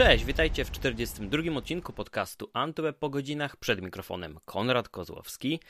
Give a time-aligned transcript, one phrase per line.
[0.00, 3.56] Cześć, witajcie w 42 odcinku podcastu Antweb po godzinach.
[3.56, 5.60] Przed mikrofonem Konrad Kozłowski.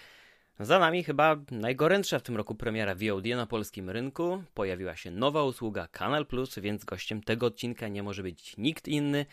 [0.61, 4.43] Za nami chyba najgorętsza w tym roku premiera VOD na polskim rynku.
[4.55, 9.27] Pojawiła się nowa usługa Kanal Plus, więc gościem tego odcinka nie może być nikt inny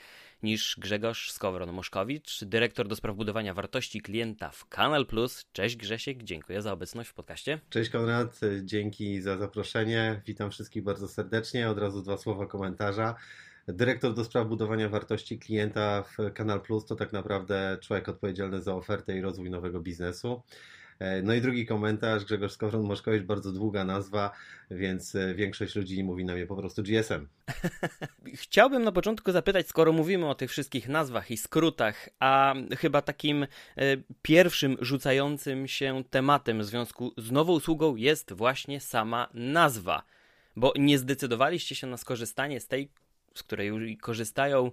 [0.44, 5.45] niż Grzegorz Skowron-Moszkowicz, dyrektor do spraw budowania wartości klienta w Kanal Plus.
[5.52, 7.59] Cześć Grzesiek, dziękuję za obecność w podcaście.
[7.70, 10.21] Cześć Konrad, dzięki za zaproszenie.
[10.25, 11.70] Witam wszystkich bardzo serdecznie.
[11.70, 13.16] Od razu dwa słowa komentarza.
[13.67, 18.75] Dyrektor do spraw budowania wartości klienta w Kanal Plus to tak naprawdę człowiek odpowiedzialny za
[18.75, 20.41] ofertę i rozwój nowego biznesu.
[20.99, 24.31] E, no i drugi komentarz, Grzegorz Skowron-Moszkowicz, bardzo długa nazwa,
[24.72, 27.27] więc e, większość ludzi mówi na mnie po prostu GSM.
[28.34, 33.44] Chciałbym na początku zapytać, skoro mówimy o tych wszystkich nazwach i skrótach, a chyba takim
[33.44, 33.47] e,
[34.22, 40.03] pierwszym rzucającym się tematem w związku z nową usługą jest właśnie sama nazwa.
[40.55, 42.89] Bo nie zdecydowaliście się na skorzystanie z tej,
[43.38, 44.71] z której korzystają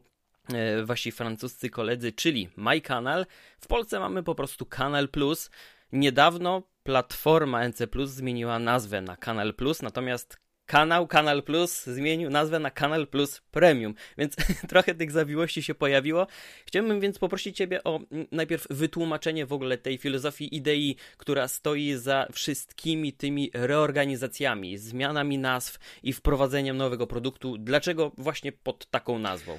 [0.85, 3.27] wasi francuscy koledzy, czyli MyCanal.
[3.61, 5.51] W Polsce mamy po prostu Kanal Plus.
[5.93, 12.59] Niedawno platforma NC Plus zmieniła nazwę na Kanal Plus, natomiast kanał Kanal Plus zmienił nazwę
[12.59, 14.37] na Kanal Plus Premium, więc
[14.69, 16.27] trochę tych zawiłości się pojawiło.
[16.67, 18.01] Chciałbym więc poprosić Ciebie o
[18.33, 25.79] najpierw wytłumaczenie w ogóle tej filozofii, idei, która stoi za wszystkimi tymi reorganizacjami, zmianami nazw
[26.03, 27.59] i wprowadzeniem nowego produktu.
[27.59, 29.59] Dlaczego właśnie pod taką nazwą?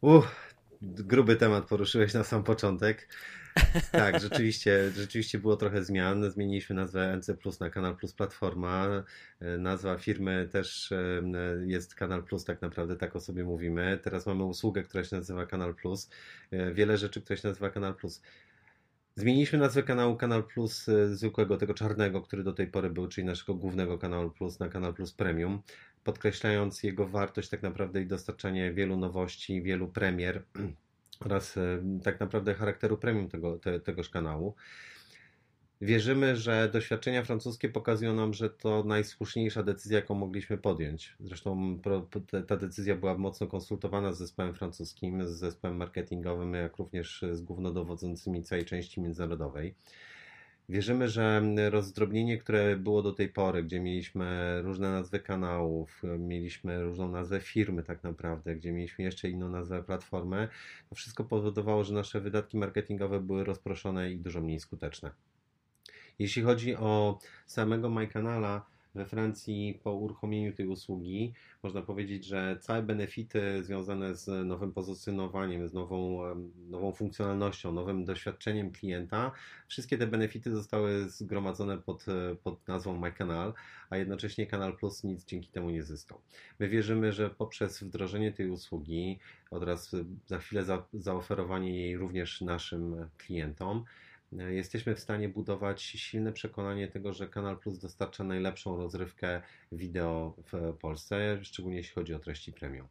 [0.00, 3.08] Uff, gruby temat poruszyłeś na sam początek.
[3.92, 6.30] Tak, rzeczywiście, rzeczywiście było trochę zmian.
[6.30, 9.04] Zmieniliśmy nazwę NC Plus na Kanal Plus Platforma.
[9.58, 10.92] Nazwa firmy też
[11.66, 13.98] jest Kanal Plus, tak naprawdę tak o sobie mówimy.
[14.02, 16.10] Teraz mamy usługę, która się nazywa Kanal Plus.
[16.72, 18.22] Wiele rzeczy, które się nazywa Kanal Plus.
[19.18, 23.54] Zmieniliśmy nazwę kanału Kanal Plus zwykłego, tego czarnego, który do tej pory był, czyli naszego
[23.54, 25.62] głównego kanału Plus na Kanal Plus Premium,
[26.04, 30.42] podkreślając jego wartość tak naprawdę i dostarczanie wielu nowości, wielu premier
[31.20, 34.54] oraz e, tak naprawdę charakteru premium tego, te, tegoż kanału.
[35.80, 41.16] Wierzymy, że doświadczenia francuskie pokazują nam, że to najsłuszniejsza decyzja, jaką mogliśmy podjąć.
[41.20, 41.78] Zresztą
[42.46, 48.42] ta decyzja była mocno konsultowana z zespołem francuskim, z zespołem marketingowym, jak również z głównodowodzącymi
[48.42, 49.74] całej części międzynarodowej.
[50.70, 57.08] Wierzymy, że rozdrobnienie, które było do tej pory, gdzie mieliśmy różne nazwy kanałów, mieliśmy różną
[57.08, 60.48] nazwę firmy tak naprawdę, gdzie mieliśmy jeszcze inną nazwę platformy,
[60.88, 65.10] to wszystko powodowało, że nasze wydatki marketingowe były rozproszone i dużo mniej skuteczne.
[66.18, 68.66] Jeśli chodzi o samego MyCanala,
[68.98, 71.32] we Francji po uruchomieniu tej usługi
[71.62, 76.20] można powiedzieć, że całe benefity związane z nowym pozycjonowaniem, z nową,
[76.68, 79.32] nową funkcjonalnością, nowym doświadczeniem klienta,
[79.68, 82.06] wszystkie te benefity zostały zgromadzone pod,
[82.42, 83.54] pod nazwą MyCanal,
[83.90, 86.20] a jednocześnie Kanal Plus nic dzięki temu nie zyskał.
[86.58, 89.18] My wierzymy, że poprzez wdrożenie tej usługi,
[89.50, 93.84] oraz za chwilę za, zaoferowanie jej również naszym klientom,
[94.32, 100.76] jesteśmy w stanie budować silne przekonanie tego, że Kanal Plus dostarcza najlepszą rozrywkę wideo w
[100.80, 102.86] Polsce, szczególnie jeśli chodzi o treści premium.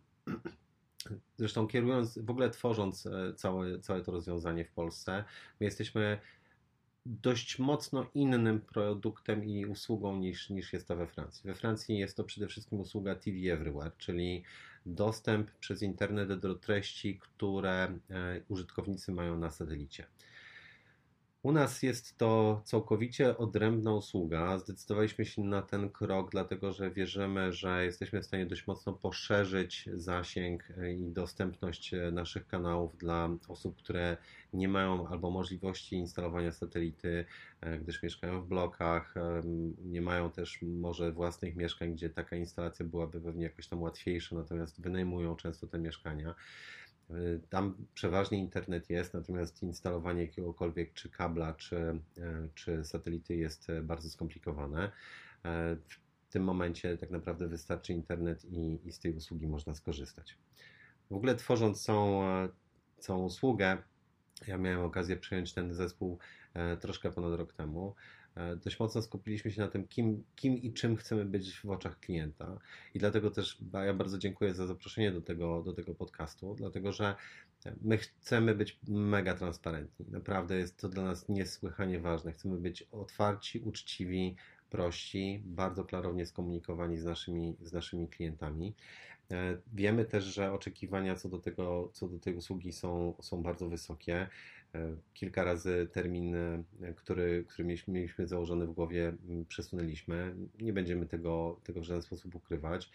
[1.37, 5.23] Zresztą kierując, w ogóle tworząc e, całe, całe to rozwiązanie w Polsce,
[5.59, 6.19] my jesteśmy
[7.05, 11.41] dość mocno innym produktem i usługą niż, niż jest to we Francji.
[11.45, 14.43] We Francji jest to przede wszystkim usługa TV Everywhere, czyli
[14.85, 17.99] dostęp przez internet do treści, które e,
[18.47, 20.05] użytkownicy mają na satelicie.
[21.47, 24.57] U nas jest to całkowicie odrębna usługa.
[24.57, 29.89] Zdecydowaliśmy się na ten krok, dlatego że wierzymy, że jesteśmy w stanie dość mocno poszerzyć
[29.93, 30.63] zasięg
[30.97, 34.17] i dostępność naszych kanałów dla osób, które
[34.53, 37.25] nie mają albo możliwości instalowania satelity,
[37.61, 39.41] e, gdyż mieszkają w blokach, e,
[39.85, 44.81] nie mają też może własnych mieszkań, gdzie taka instalacja byłaby pewnie jakoś tam łatwiejsza, natomiast
[44.81, 46.35] wynajmują często te mieszkania.
[47.11, 53.69] Y, tam przeważnie internet jest, natomiast instalowanie jakiegokolwiek czy kabla, czy, e, czy satelity jest
[53.69, 54.91] e, bardzo skomplikowane.
[55.45, 55.77] E,
[56.27, 60.37] w tym momencie tak naprawdę wystarczy internet i, i z tej usługi można skorzystać.
[61.09, 62.23] W ogóle tworząc całą,
[62.99, 63.77] całą usługę,
[64.47, 66.19] ja miałem okazję przejąć ten zespół
[66.79, 67.95] troszkę ponad rok temu.
[68.37, 71.99] E, dość mocno skupiliśmy się na tym, kim, kim i czym chcemy być w oczach
[71.99, 72.59] klienta.
[72.93, 77.15] I dlatego też ja bardzo dziękuję za zaproszenie do tego, do tego podcastu, dlatego że
[77.81, 80.05] my chcemy być mega transparentni.
[80.09, 82.31] Naprawdę jest to dla nas niesłychanie ważne.
[82.31, 84.35] Chcemy być otwarci, uczciwi,
[84.69, 88.73] prości, bardzo klarownie skomunikowani z naszymi, z naszymi klientami.
[89.31, 93.69] E, wiemy też, że oczekiwania co do, tego, co do tej usługi są, są bardzo
[93.69, 94.27] wysokie.
[94.75, 96.63] E, kilka razy termin, e,
[96.95, 99.13] który, który mieliśmy, mieliśmy założony w głowie,
[99.47, 100.35] przesunęliśmy.
[100.59, 102.91] Nie będziemy tego, tego w żaden sposób ukrywać.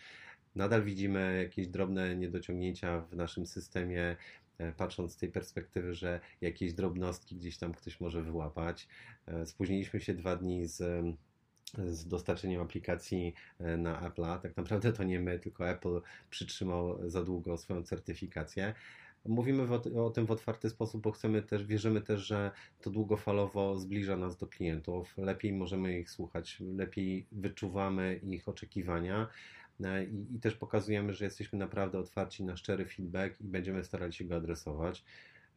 [0.54, 4.16] Nadal widzimy jakieś drobne niedociągnięcia w naszym systemie,
[4.58, 8.88] e, patrząc z tej perspektywy, że jakieś drobnostki gdzieś tam ktoś może wyłapać.
[9.44, 11.04] Spóźniliśmy się dwa dni z
[11.86, 13.34] z dostarczeniem aplikacji
[13.78, 14.40] na Apple'a.
[14.40, 18.74] Tak naprawdę to nie my, tylko Apple przytrzymał za długo swoją certyfikację.
[19.24, 19.66] Mówimy
[19.96, 24.36] o, tym w otwarty sposób, bo chcemy też, wierzymy też, że to długofalowo zbliża nas
[24.36, 25.14] do klientów.
[25.18, 29.28] Lepiej możemy ich słuchać, lepiej wyczuwamy ich oczekiwania.
[29.84, 34.12] E, I, i też pokazujemy, że jesteśmy naprawdę otwarci na szczery feedback i będziemy starali
[34.12, 35.04] się go adresować.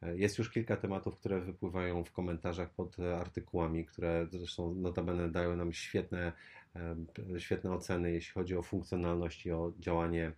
[0.02, 5.56] E, jest już kilka tematów, które wypływają w komentarzach pod artykułami, które zresztą notabene dają
[5.56, 6.32] nam świetne,
[6.76, 10.32] e, świetne oceny, jeśli chodzi o funkcjonalność i o działanie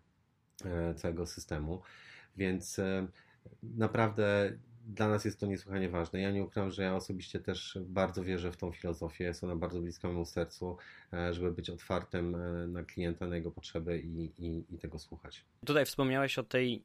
[0.95, 1.81] całego systemu.
[2.37, 2.79] Więc
[3.63, 4.57] naprawdę
[4.87, 6.21] dla nas jest to niesłychanie ważne.
[6.21, 9.23] Ja nie ukrywam, że ja osobiście też bardzo wierzę w tą filozofię.
[9.23, 10.77] Jest ona bardzo bliska memu sercu,
[11.13, 15.45] e, żeby być otwartym e, na klienta, na jego potrzeby i, i, i tego słuchać.
[15.65, 16.83] Tutaj wspomniałeś o tej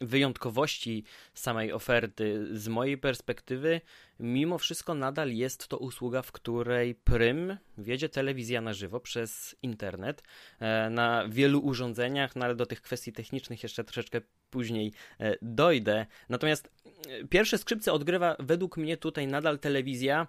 [0.00, 1.04] wyjątkowości
[1.34, 2.46] samej oferty.
[2.52, 3.80] Z mojej perspektywy,
[4.20, 10.22] mimo wszystko nadal jest to usługa, w której prym wiedzie telewizja na żywo przez internet
[10.60, 14.20] e, na wielu urządzeniach, no ale do tych kwestii technicznych jeszcze troszeczkę
[14.50, 16.06] później e, dojdę.
[16.28, 16.70] Natomiast
[17.08, 20.26] e, pierwsze skrzypce odgrywa według mnie tutaj nadal telewizja.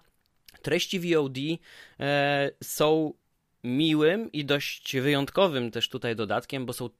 [0.62, 1.38] Treści VOD
[2.62, 3.14] są
[3.64, 6.90] miłym i dość wyjątkowym też tutaj dodatkiem, bo są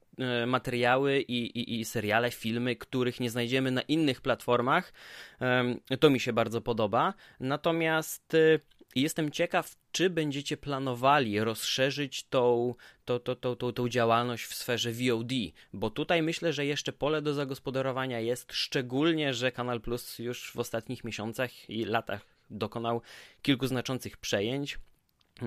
[0.47, 4.93] materiały i, i, i, seriale, filmy, których nie znajdziemy na innych platformach.
[6.01, 7.15] To mi się bardzo podoba.
[7.41, 8.59] Natomiast e,
[8.95, 12.75] jestem ciekaw, czy będziecie planowali rozszerzyć tą,
[13.05, 15.33] tą, tą, tą, tą, tą działalność w sferze VOD,
[15.73, 20.59] bo tutaj myślę, że jeszcze pole do zagospodarowania jest, szczególnie, że Kanal Plus już w
[20.59, 23.03] ostatnich miesiącach i latach dokonał
[23.43, 24.79] kilku znaczących przejęć.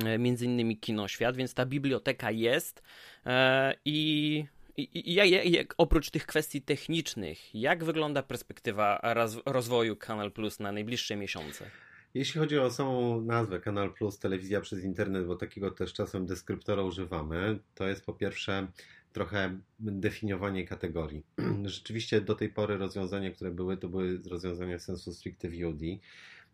[0.06, 2.84] E, między innymi Kinoświat, więc ta biblioteka jest
[3.26, 4.46] e, i
[4.80, 9.02] i, i, jak, oprócz tych kwestii technicznych, jak wygląda perspektywa
[9.46, 11.66] rozwoju Kanal Plus na najbliższe miesiące?
[12.14, 16.84] Jeśli chodzi o samą nazwę Kanal Plus, telewizja przez internet, bo takiego też czasem deskryptora
[16.84, 18.68] używamy, to jest po pierwsze
[19.14, 21.24] trochę definiowanie kategorii.
[21.66, 25.82] Rzeczywiście do tej pory rozwiązania, które były, to były rozwiązania sensu stricte VOD.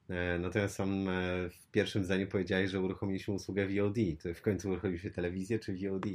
[0.09, 1.13] E, natomiast sam e,
[1.49, 3.95] w pierwszym zdaniu powiedziałeś, że uruchomiliśmy usługę VOD.
[4.23, 6.05] To w końcu uruchomiliśmy telewizję czy VOD?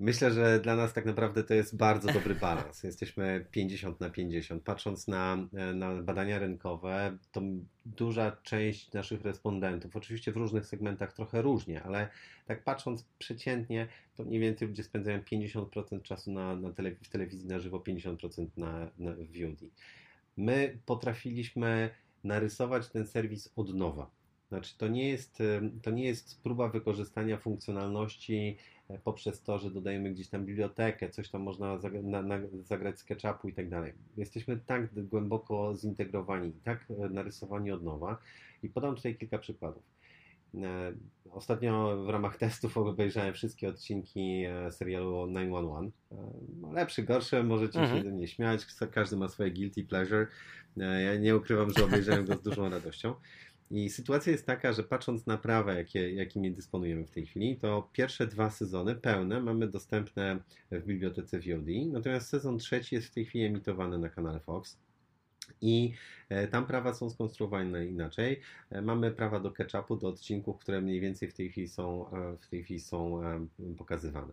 [0.00, 2.82] Myślę, że dla nas tak naprawdę to jest bardzo dobry balans.
[2.82, 4.62] Jesteśmy 50 na 50.
[4.62, 7.40] Patrząc na, e, na badania rynkowe, to
[7.86, 12.08] duża część naszych respondentów, oczywiście w różnych segmentach trochę różnie, ale
[12.46, 16.70] tak patrząc przeciętnie, to mniej więcej ludzie spędzają 50% czasu na, na
[17.02, 19.70] w telewizji na żywo, 50% na, na VOD.
[20.36, 21.90] My potrafiliśmy
[22.24, 24.10] narysować ten serwis od nowa.
[24.48, 25.42] Znaczy, to nie jest,
[25.82, 31.30] to nie jest próba wykorzystania funkcjonalności e, poprzez to, że dodajemy gdzieś tam bibliotekę, coś
[31.30, 31.78] tam można
[32.62, 33.92] zagrać z SketchUpu i tak dalej.
[34.16, 38.18] Jesteśmy tak głęboko zintegrowani, tak e, narysowani od nowa
[38.62, 39.82] i podam tutaj kilka przykładów.
[40.54, 40.92] E,
[41.30, 45.92] ostatnio w ramach testów obejrzałem wszystkie odcinki serialu 911.
[46.72, 47.98] Lepszy, gorszy, możecie mhm.
[47.98, 50.26] się ze mnie śmiać, każdy ma swoje guilty pleasure.
[50.80, 53.14] E, ja nie ukrywam, że obejrzałem go z dużą radością.
[53.70, 57.88] I sytuacja jest taka, że patrząc na prawa, jakie, jakimi dysponujemy w tej chwili, to
[57.92, 60.38] pierwsze dwa sezony pełne mamy dostępne
[60.70, 64.78] w bibliotece VOD, natomiast sezon trzeci jest w tej chwili emitowany na kanale Fox.
[65.60, 65.92] I
[66.28, 68.40] e, tam prawa są skonstruowane inaczej.
[68.70, 72.10] E, mamy prawa do catch-upu, do odcinków, które mniej więcej w tej chwili są,
[72.40, 73.20] w tej chwili są
[73.78, 74.32] pokazywane.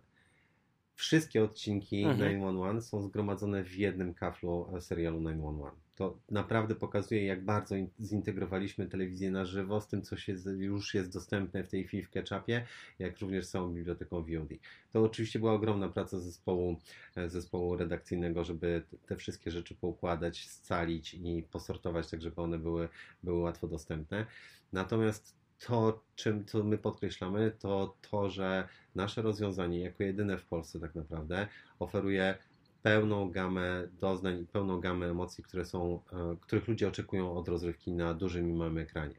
[0.95, 2.17] Wszystkie odcinki mhm.
[2.17, 9.31] 911 są zgromadzone w jednym kaflu serialu 911 to naprawdę pokazuje, jak bardzo zintegrowaliśmy telewizję
[9.31, 12.65] na żywo z tym, co się już jest dostępne w tej chwili w Ketchupie,
[12.99, 14.49] jak również z całą biblioteką VOD.
[14.91, 16.79] To oczywiście była ogromna praca zespołu,
[17.15, 22.89] e, zespołu redakcyjnego, żeby te wszystkie rzeczy poukładać, scalić i posortować, tak żeby one były,
[23.23, 24.25] były łatwo dostępne.
[24.73, 30.79] Natomiast to, czym to my podkreślamy, to to, że nasze rozwiązanie, jako jedyne w Polsce
[30.79, 31.47] tak naprawdę,
[31.79, 32.37] oferuje
[32.85, 37.91] pełną gamę doznań i pełną gamę emocji, które są, e, których ludzie oczekują od rozrywki
[37.91, 39.15] na dużym i małym ekranie.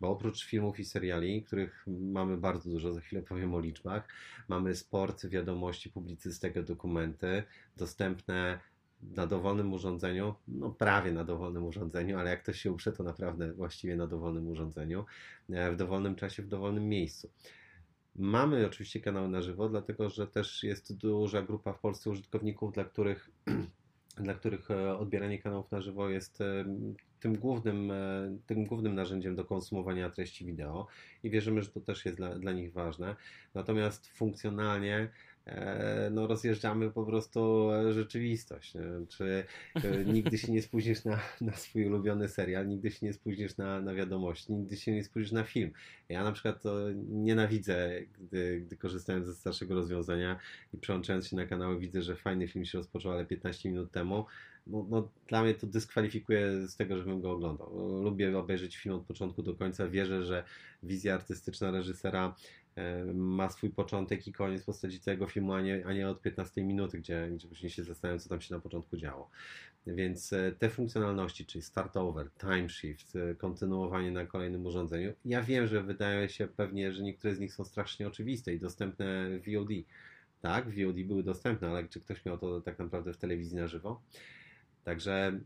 [0.00, 4.08] Bo oprócz filmów i seriali, których mamy bardzo dużo, za chwilę powiem o liczbach,
[4.48, 7.42] mamy sport, wiadomości, publicystykę, dokumenty
[7.76, 8.58] dostępne
[9.02, 13.52] na dowolnym urządzeniu, no prawie na dowolnym urządzeniu, ale jak ktoś się uprze, to naprawdę
[13.52, 15.04] właściwie na dowolnym urządzeniu,
[15.50, 17.30] e, w dowolnym czasie, w dowolnym miejscu.
[18.20, 22.84] Mamy oczywiście kanały na żywo, dlatego że też jest duża grupa w Polsce użytkowników, dla
[22.84, 23.30] których,
[24.24, 26.40] dla których e, odbieranie kanałów na żywo jest
[27.20, 27.92] tym głównym,
[28.46, 30.86] tym głównym narzędziem do konsumowania treści wideo
[31.22, 33.16] i wierzymy, że to też jest dla, dla nich ważne.
[33.54, 35.08] Natomiast funkcjonalnie
[35.46, 38.74] E, no rozjeżdżamy po prostu rzeczywistość.
[38.74, 38.82] Nie?
[39.08, 43.56] Czy e, nigdy się nie spóźnisz na, na swój ulubiony serial, nigdy się nie spóźnisz
[43.56, 45.70] na, na wiadomości, nigdy się nie spóźnisz na film.
[46.08, 46.76] Ja na przykład to
[47.08, 50.38] nienawidzę, gdy, gdy korzystałem ze starszego rozwiązania
[50.74, 54.26] i przełączając się na kanały widzę, że fajny film się rozpoczął, ale 15 minut temu.
[54.66, 58.00] No, no, dla mnie to dyskwalifikuje z tego, żebym go oglądał.
[58.02, 59.88] Lubię obejrzeć film od początku do końca.
[59.88, 60.44] Wierzę, że
[60.82, 62.34] wizja artystyczna reżysera
[62.76, 66.22] E, ma swój początek i koniec w postaci całego filmu, a nie, a nie od
[66.22, 69.30] 15 minuty, gdzie, gdzie później się zastanawiam, co tam się na początku działo.
[69.86, 75.42] Więc e, te funkcjonalności, czyli start over, time shift, e, kontynuowanie na kolejnym urządzeniu, ja
[75.42, 79.70] wiem, że wydaje się pewnie, że niektóre z nich są strasznie oczywiste i dostępne VOD.
[80.40, 84.02] Tak, VOD były dostępne, ale czy ktoś miał to tak naprawdę w telewizji na żywo?
[84.84, 85.40] Także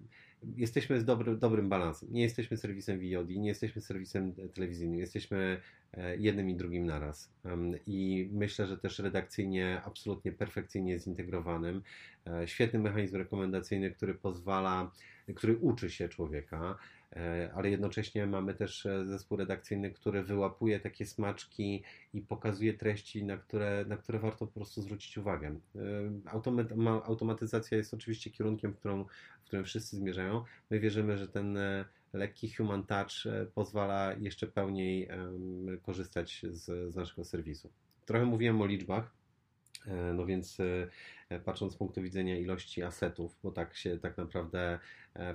[0.56, 2.08] jesteśmy z dobry, dobrym balansem.
[2.12, 5.60] Nie jesteśmy serwisem VOD, nie jesteśmy serwisem telewizyjnym, jesteśmy
[5.92, 7.32] e, jednym i drugim naraz.
[7.86, 11.82] I myślę, że też redakcyjnie absolutnie perfekcyjnie zintegrowanym.
[12.26, 14.92] E, świetny mechanizm rekomendacyjny, który pozwala,
[15.34, 16.78] który uczy się człowieka,
[17.54, 21.82] ale jednocześnie mamy też e, zespół redakcyjny, który wyłapuje takie smaczki
[22.14, 25.48] i pokazuje treści, na które, na które warto po prostu zwrócić uwagę.
[25.76, 25.80] E,
[27.04, 29.04] automatyzacja jest oczywiście kierunkiem, w, którą,
[29.42, 30.44] w którym wszyscy zmierzają.
[30.70, 31.58] My wierzymy, że ten
[32.12, 33.12] lekki human touch
[33.54, 35.08] pozwala jeszcze pełniej
[35.82, 37.70] korzystać z, z naszego serwisu.
[38.06, 39.10] Trochę mówiłem o liczbach.
[40.14, 40.58] No więc
[41.44, 44.78] patrząc z punktu widzenia ilości asetów, bo tak się tak naprawdę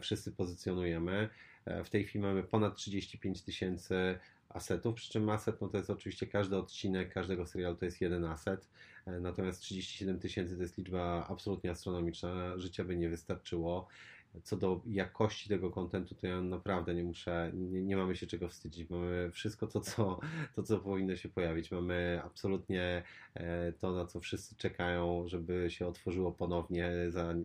[0.01, 5.67] wszyscy pozycjonujemy, E, w tej chwili mamy ponad 35 tysięcy asetów, przy czym aset no
[5.67, 8.69] to jest oczywiście każdy odcinek każdego serialu to jest jeden aset,
[9.05, 13.87] e, natomiast 37 tysięcy to jest liczba absolutnie astronomiczna, życia by nie wystarczyło
[14.43, 18.49] co do jakości tego kontentu, to ja naprawdę nie muszę, nie, nie, mamy się czego
[18.49, 18.89] wstydzić.
[18.89, 20.19] Mamy wszystko to co,
[20.55, 21.71] to, co powinno się pojawić.
[21.71, 27.35] Mamy absolutnie e, to, na co wszyscy czekają, żeby się otworzyło ponownie za,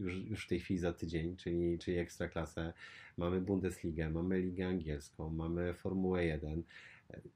[0.00, 2.72] już, już w tej chwili za tydzień, czyli, czyli Ekstraklasę.
[3.16, 6.62] Mamy Bundesligę, mamy Ligę Angielską, mamy Formułę 1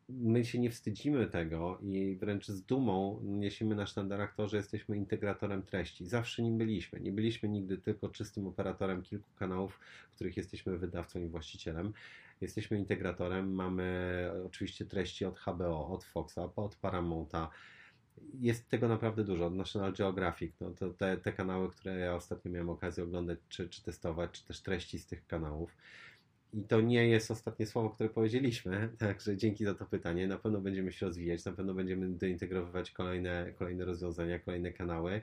[0.09, 4.97] my się nie wstydzimy tego i wręcz z dumą niesiemy na sztandarach to, że jesteśmy
[4.97, 6.07] integratorem treści.
[6.07, 7.01] Zawsze nim byliśmy.
[7.01, 9.81] Nie byliśmy nigdy tylko czystym operatorem kilku kanałów,
[10.15, 11.93] których jesteśmy wydawcą i właścicielem.
[12.41, 17.51] Jesteśmy integratorem, mamy oczywiście treści od HBO, od Foxa, od Paramounta.
[18.41, 22.51] Jest tego naprawdę dużo, od National Geographic, no to te, te kanały, które ja ostatnio
[22.51, 25.77] miałem okazję oglądać czy, czy testować, czy też treści z tych kanałów.
[26.55, 30.29] I to nie jest ostatnie słowo, które powiedzieliśmy, także dzięki za to pytanie.
[30.29, 35.23] Na pewno będziemy się rozwijać, na pewno będziemy dointegrowywać kolejne, kolejne rozwiązania, kolejne kanały.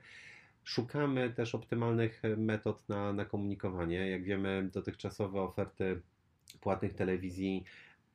[0.64, 4.10] Szukamy też optymalnych metod na, na komunikowanie.
[4.10, 6.02] Jak wiemy, dotychczasowe oferty
[6.62, 7.64] płatnych telewizji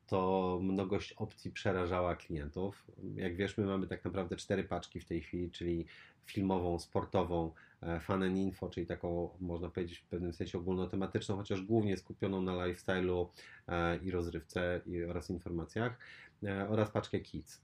[0.07, 2.87] to mnogość opcji przerażała klientów.
[3.17, 5.87] Jak wiesz, my mamy tak naprawdę cztery paczki w tej chwili, czyli
[6.27, 7.53] filmową, sportową,
[7.83, 12.43] e, fan and info, czyli taką, można powiedzieć, w pewnym sensie ogólnotematyczną, chociaż głównie skupioną
[12.43, 13.27] na lifestyle'u
[13.69, 15.99] e, i rozrywce oraz informacjach,
[16.45, 17.63] e, oraz paczkę kids.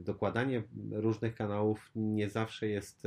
[0.00, 3.02] Dokładanie różnych kanałów nie zawsze jest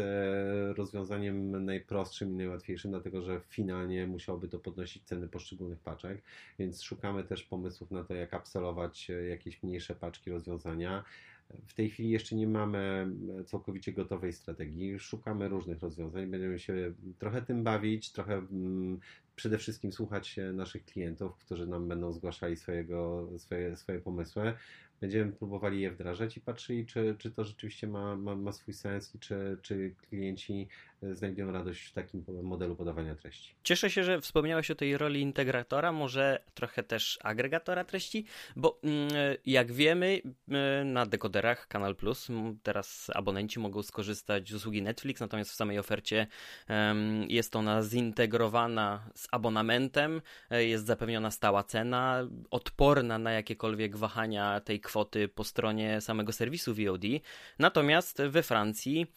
[0.75, 6.21] rozwiązaniem najprostszym i najłatwiejszym, dlatego że finalnie musiałoby to podnosić ceny poszczególnych paczek,
[6.59, 11.03] więc szukamy też pomysłów na to, jak upsellować jakieś mniejsze paczki rozwiązania
[11.67, 13.11] w tej chwili jeszcze nie mamy
[13.45, 14.99] całkowicie gotowej strategii.
[14.99, 16.27] Szukamy różnych rozwiązań.
[16.27, 18.99] Będziemy się trochę tym bawić, trochę mm,
[19.35, 24.53] przede wszystkim słuchać naszych klientów, którzy nam będą zgłaszali swojego, swoje, swoje pomysły.
[25.01, 29.15] Będziemy próbowali je wdrażać i patrzyli, czy, czy to rzeczywiście ma, ma, ma swój sens
[29.15, 30.67] i czy, czy klienci
[31.11, 33.55] znajdują radość w takim modelu podawania treści.
[33.63, 39.09] Cieszę się, że wspomniałeś o tej roli integratora, może trochę też agregatora treści, bo mm,
[39.45, 40.21] jak wiemy,
[40.81, 42.27] y, na dekoderach Kanal Plus
[42.63, 46.27] teraz abonenci mogą skorzystać z usługi Netflix, natomiast w samej ofercie
[47.27, 54.79] jest ona zintegrowana z abonamentem, e, jest zapewniona stała cena, odporna na jakiekolwiek wahania tej
[54.79, 57.03] kwoty po stronie samego serwisu VOD.
[57.59, 59.07] Natomiast we Francji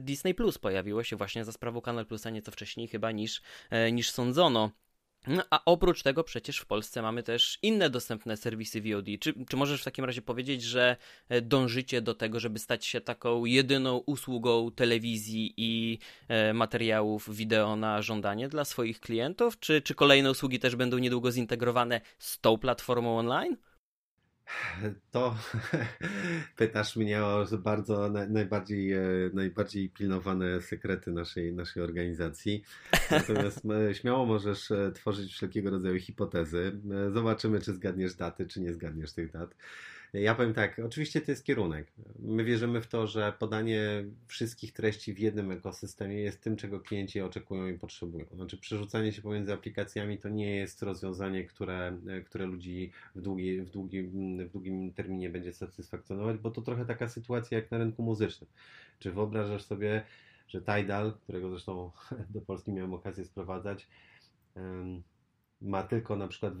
[0.00, 4.10] Disney Plus pojawiło się właśnie za sprawą Kanal Plusa nieco wcześniej chyba niż, e, niż
[4.10, 4.70] sądzono.
[5.26, 9.06] No, a oprócz tego przecież w Polsce mamy też inne dostępne serwisy VOD.
[9.20, 10.96] Czy, czy możesz w takim razie powiedzieć, że
[11.28, 17.76] e, dążycie do tego, żeby stać się taką jedyną usługą telewizji i e, materiałów wideo
[17.76, 19.58] na żądanie dla swoich klientów?
[19.60, 23.56] Czy, czy kolejne usługi też będą niedługo zintegrowane z tą platformą online?
[25.10, 25.36] To
[26.56, 29.00] pytasz mnie o bardzo najbardziej, e,
[29.32, 32.64] najbardziej pilnowane sekrety naszej, naszej organizacji.
[33.10, 36.80] Natomiast śmiało możesz e, tworzyć wszelkiego rodzaju hipotezy.
[37.08, 39.54] E, zobaczymy, czy zgadniesz daty, czy nie zgadniesz tych dat.
[40.14, 41.92] Ja powiem tak, oczywiście to jest kierunek.
[42.18, 47.20] My wierzymy w to, że podanie wszystkich treści w jednym ekosystemie jest tym, czego klienci
[47.20, 48.26] oczekują i potrzebują.
[48.34, 53.70] Znaczy, przerzucanie się pomiędzy aplikacjami to nie jest rozwiązanie, które, które ludzi w, długi, w,
[53.70, 58.50] długim, w długim terminie będzie satysfakcjonować, bo to trochę taka sytuacja jak na rynku muzycznym.
[58.98, 60.02] Czy wyobrażasz sobie,
[60.48, 61.90] że Tidal, którego zresztą
[62.34, 63.88] do Polski miałem okazję sprowadzać,
[65.62, 66.54] ma tylko na przykład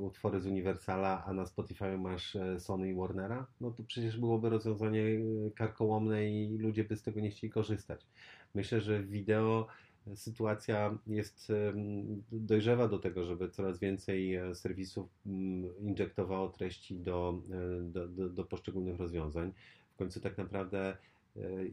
[0.00, 4.50] utwory z Universala, a na Spotify masz e, Sony i Warnera, no to przecież byłoby
[4.50, 8.06] rozwiązanie e, karkołomne i ludzie by z tego nie chcieli korzystać.
[8.54, 9.66] Myślę, że wideo
[10.06, 11.52] e, sytuacja jest
[12.32, 15.08] dojrzewa do tego, żeby coraz więcej serwisów
[15.80, 17.40] injektowało treści do,
[17.82, 19.52] do, do, do poszczególnych rozwiązań.
[19.94, 20.96] W końcu tak naprawdę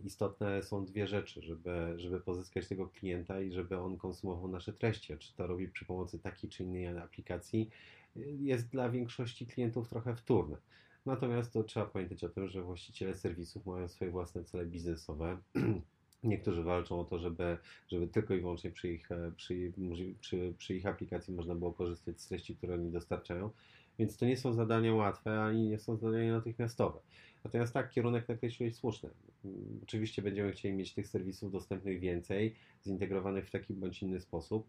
[0.03, 5.17] istotne są dwie rzeczy, żeby, żeby pozyskać tego klienta i żeby on konsumował nasze treści.
[5.17, 7.70] Czy to robi przy pomocy takiej czy innej aplikacji,
[8.15, 10.58] e, jest dla większości klientów trochę wtórne.
[11.05, 15.38] Natomiast to trzeba pamiętać o tym, że właściciele serwisów mają swoje własne cele biznesowe.
[16.24, 19.74] Niektórzy walczą o to, żeby, żeby tylko i wyłącznie przy ich, e, przy,
[20.22, 23.50] przy, przy ich aplikacji można było korzystać z treści, które oni dostarczają.
[24.00, 27.00] Więc to nie są zadania łatwe, ani nie są zadania natychmiastowe.
[27.43, 29.09] Natomiast tak, kierunek nakreśliłeś słuszny.
[29.83, 34.67] Oczywiście będziemy chcieli mieć tych serwisów dostępnych więcej, zintegrowanych w taki bądź inny sposób.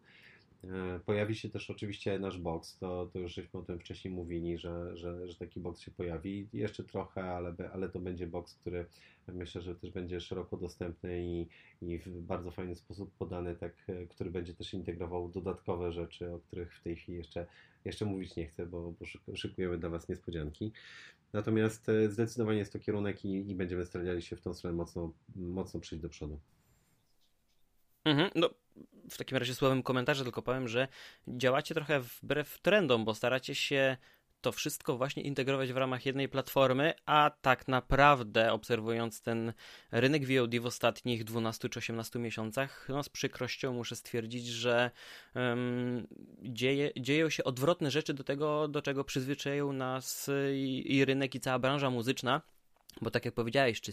[0.73, 4.59] E, pojawi się też oczywiście nasz box, to, to już żeśmy o tym wcześniej mówili,
[4.59, 6.49] że, że, że taki box się pojawi.
[6.53, 8.87] Jeszcze trochę, ale, ale to będzie box, który
[9.29, 11.49] myślę, że też będzie szeroko dostępny i,
[11.83, 16.39] i w bardzo fajny sposób podany, tak, e, który będzie też integrował dodatkowe rzeczy, o
[16.39, 17.47] których w tej chwili jeszcze,
[17.85, 18.93] jeszcze mówić nie chcę, bo,
[19.29, 20.73] bo szykujemy dla Was niespodzianki.
[21.33, 25.13] Natomiast e, zdecydowanie jest to kierunek i, i będziemy starali się w tą stronę mocno,
[25.37, 26.39] mocno przyjść do przodu.
[28.05, 28.51] Mhm, no,
[29.11, 30.89] w takim razie słowem komentarze tylko powiem, że
[31.29, 33.97] działacie trochę wbrew trendom, bo staracie się
[34.45, 39.53] to wszystko właśnie integrować w ramach jednej platformy, a tak naprawdę obserwując ten
[39.91, 44.91] rynek VOD w ostatnich 12 czy 18 miesiącach, no z przykrością muszę stwierdzić, że
[45.35, 46.07] um,
[46.43, 51.41] dzieje, dzieją się odwrotne rzeczy do tego, do czego przyzwyczaił nas i, i rynek i
[51.41, 52.43] cała branża muzyczna.
[53.01, 53.93] Bo tak jak powiedziałeś, czy,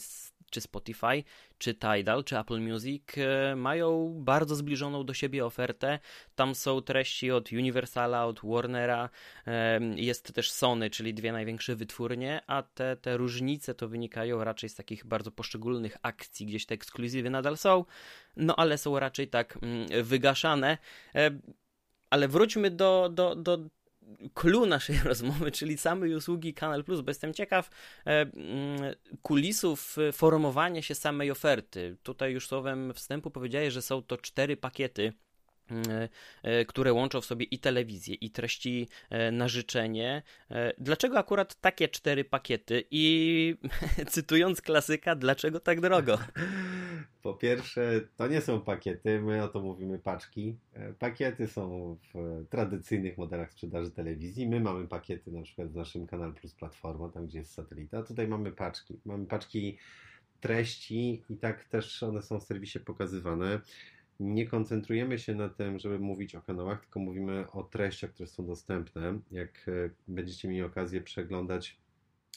[0.52, 1.24] czy Spotify,
[1.58, 6.00] czy Tidal, czy Apple Music e, mają bardzo zbliżoną do siebie ofertę.
[6.36, 9.10] Tam są treści od Universala, od Warnera,
[9.96, 14.76] jest też Sony, czyli dwie największe wytwórnie, a te, te różnice to wynikają raczej z
[14.76, 17.86] takich bardzo poszczególnych akcji, gdzieś te ekskluzywy nadal są,
[18.36, 20.78] no ale są raczej tak mm, wygaszane.
[21.16, 21.32] E,
[22.10, 23.60] ale wróćmy do, do, do
[24.34, 27.70] clue naszej rozmowy, czyli samej usługi Kanal Plus, bo jestem ciekaw
[28.08, 28.26] e,
[29.22, 31.98] kulisów formowania się samej oferty.
[32.04, 35.31] Tutaj już słowem wstępu powiedziałeś, że są to cztery pakiety E, e,
[36.68, 40.24] które łączą w sobie i telewizję, i treści e, na życzenie.
[40.78, 42.84] Dlaczego akurat takie cztery pakiety?
[42.92, 43.56] I
[44.08, 46.18] cytując klasyka, dlaczego tak drogo?
[47.22, 50.58] Po pierwsze, to nie są pakiety, my o to mówimy paczki.
[51.00, 54.50] Pakiety są w tradycyjnych modelach sprzedaży telewizji.
[54.50, 58.04] My mamy pakiety na przykład w naszym Kanal Plus Platforma, tam gdzie jest satelita.
[58.04, 59.00] Tutaj mamy paczki.
[59.06, 59.78] Mamy paczki
[60.40, 63.60] treści i tak też one są w serwisie pokazywane
[64.22, 68.46] nie koncentrujemy się na tym, żeby mówić o kanałach, tylko mówimy o treściach, które są
[68.46, 69.20] dostępne.
[69.32, 71.78] Jak e, będziecie mieli okazję przeglądać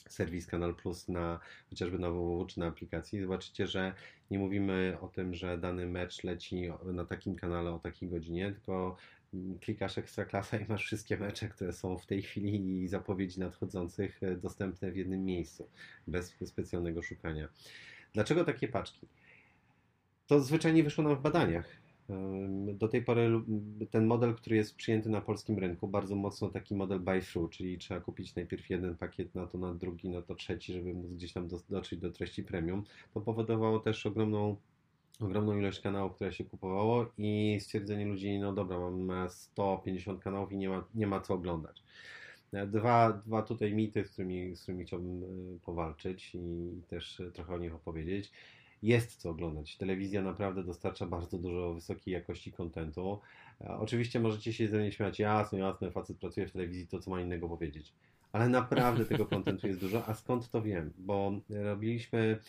[0.09, 3.93] serwis Kanal Plus na chociażby na www czy na aplikacji, zobaczycie, że
[4.31, 8.97] nie mówimy o tym, że dany mecz leci na takim kanale o takiej godzinie, tylko
[9.61, 14.35] klikasz Ekstraklasa i masz wszystkie mecze, które są w tej chwili i zapowiedzi nadchodzących e,
[14.35, 15.69] dostępne w jednym miejscu,
[16.07, 17.47] bez specjalnego szukania.
[18.13, 19.07] Dlaczego takie paczki?
[20.27, 21.85] To zwyczajnie wyszło nam w badaniach.
[22.73, 23.31] Do tej pory
[23.91, 27.99] ten model, który jest przyjęty na polskim rynku, bardzo mocno taki model buy-through, czyli trzeba
[27.99, 31.47] kupić najpierw jeden pakiet, na to na drugi, na to trzeci, żeby móc gdzieś tam
[31.69, 32.83] dotrzeć do treści premium.
[33.13, 34.55] To powodowało też ogromną
[35.19, 40.57] ogromną ilość kanałów, które się kupowało i stwierdzenie ludzi, no dobra, mam 150 kanałów i
[40.57, 41.83] nie ma, nie ma co oglądać.
[42.67, 45.25] Dwa, dwa tutaj mity, z którymi, z którymi chciałbym e,
[45.65, 48.31] powalczyć i też trochę o nich opowiedzieć
[48.85, 49.77] jest co oglądać.
[49.77, 53.19] Telewizja naprawdę dostarcza bardzo dużo wysokiej jakości kontentu.
[53.61, 57.11] E, oczywiście możecie się ze mnie śmiać, jasno, jasno, facet pracuje w telewizji, to co
[57.11, 57.93] ma innego powiedzieć.
[58.31, 60.07] Ale naprawdę tego kontentu jest dużo.
[60.07, 60.93] A skąd to wiem?
[60.97, 62.39] Bo robiliśmy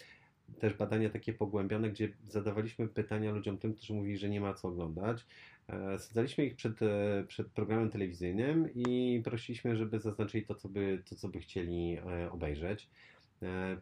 [0.59, 4.68] też badania takie pogłębione, gdzie zadawaliśmy pytania ludziom tym, którzy mówili, że nie ma co
[4.68, 5.27] oglądać.
[5.68, 11.03] E, sadzaliśmy ich przed, e, przed programem telewizyjnym i prosiliśmy, żeby zaznaczyli to, co by,
[11.09, 11.99] to, co by chcieli
[12.31, 12.88] obejrzeć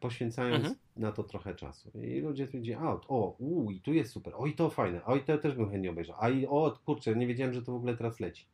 [0.00, 0.74] poświęcając mhm.
[0.96, 1.90] na to trochę czasu.
[2.02, 5.38] I ludzie stwierdzili, a o, u, i tu jest super, oj to fajne, oj to
[5.38, 8.20] też bym chętnie obejrzał, a i o, kurczę, nie wiedziałem, że to w ogóle teraz
[8.20, 8.46] leci.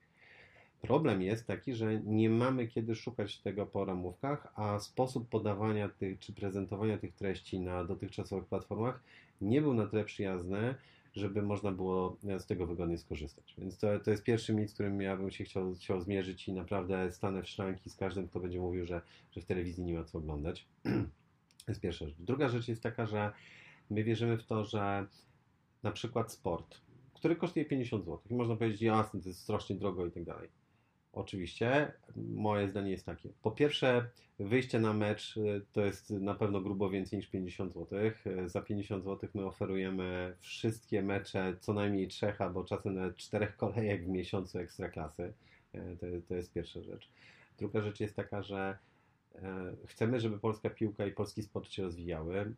[0.82, 6.18] Problem jest taki, że nie mamy kiedy szukać tego po ramówkach, a sposób podawania tych,
[6.18, 9.00] czy prezentowania tych treści na dotychczasowych platformach
[9.40, 10.74] nie był na tyle przyjazny,
[11.14, 13.54] żeby można było z tego wygodnie skorzystać.
[13.58, 16.52] Więc to, to jest pierwszy mit, z którym ja bym się chciał, chciał zmierzyć i
[16.52, 20.04] naprawdę stanę w szranki z każdym, kto będzie mówił, że, że w telewizji nie ma
[20.04, 20.66] co oglądać.
[21.66, 22.16] to jest pierwsza rzecz.
[22.18, 23.32] Druga rzecz jest taka, że
[23.90, 25.06] my wierzymy w to, że
[25.82, 26.80] na przykład sport,
[27.14, 30.59] który kosztuje 50 zł i można powiedzieć, jasne, to jest strasznie drogo i tak dalej
[31.12, 33.28] Oczywiście, moje zdanie jest takie.
[33.42, 37.98] Po pierwsze, wyjście na mecz y, to jest na pewno grubo więcej niż 50 zł.
[38.26, 43.56] Y, za 50 zł my oferujemy wszystkie mecze, co najmniej trzech albo czasem nawet czterech
[43.56, 45.32] kolejek w miesiącu ekstraklasy.
[45.74, 47.08] Y, to, to jest pierwsza rzecz.
[47.58, 48.78] Druga rzecz jest taka, że
[49.86, 52.54] Chcemy, żeby polska piłka i polski sport się rozwijały.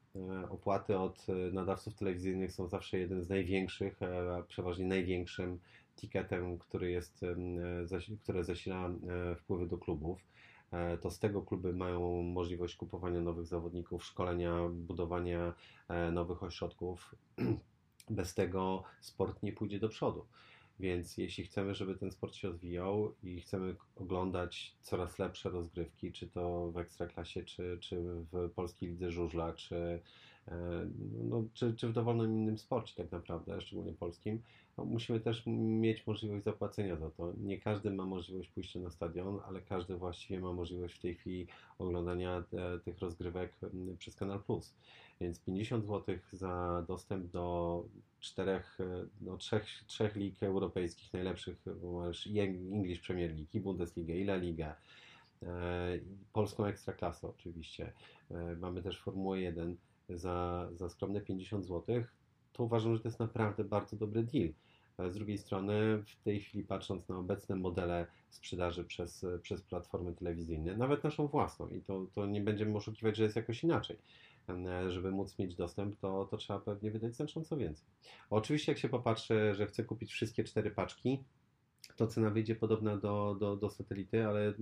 [0.50, 4.00] Opłaty od nadawców telewizyjnych są zawsze jeden z największych,
[4.48, 5.58] przeważnie największym
[5.96, 7.24] ticketem, który jest,
[8.22, 10.20] które zasila e, wpływy do klubów.
[10.72, 15.54] E, to z tego kluby mają możliwość kupowania nowych zawodników, szkolenia, budowania
[15.88, 17.14] e, nowych ośrodków.
[18.10, 20.26] Bez tego sport nie pójdzie do przodu.
[20.80, 26.28] Więc jeśli chcemy, żeby ten sport się rozwijał i chcemy oglądać coraz lepsze rozgrywki, czy
[26.28, 28.02] to w Ekstraklasie, czy, czy
[28.32, 30.00] w Polskiej Lidze Żużla, czy,
[31.30, 34.42] no, czy, czy w dowolnym innym sporcie tak naprawdę, szczególnie polskim,
[34.78, 37.32] no, musimy też mieć możliwość zapłacenia za to.
[37.36, 41.46] Nie każdy ma możliwość pójścia na stadion, ale każdy właściwie ma możliwość w tej chwili
[41.78, 43.52] oglądania te, tych rozgrywek
[43.98, 44.74] przez Kanal Plus.
[45.20, 47.84] Więc 50 zł za dostęp do
[48.20, 48.78] czterech,
[49.20, 54.76] no, trzech, trzech lig europejskich najlepszych, masz English Premier League, i Bundesliga, i La Liga,
[55.42, 55.98] e,
[56.32, 57.92] polską ekstraklasę oczywiście.
[58.30, 59.76] E, mamy też Formułę 1
[60.14, 62.04] za, za skromne 50 zł
[62.52, 64.48] to uważam, że to jest naprawdę bardzo dobry deal.
[65.10, 70.76] Z drugiej strony, w tej chwili patrząc na obecne modele sprzedaży przez, przez platformy telewizyjne,
[70.76, 73.98] nawet naszą własną, i to, to nie będziemy oszukiwać, że jest jakoś inaczej.
[74.88, 77.86] Żeby móc mieć dostęp, to, to trzeba pewnie wydać znacząco więcej.
[78.30, 81.24] Oczywiście, jak się popatrzy, że chcę kupić wszystkie cztery paczki,
[81.96, 84.54] to cena wyjdzie podobna do, do, do satelity, ale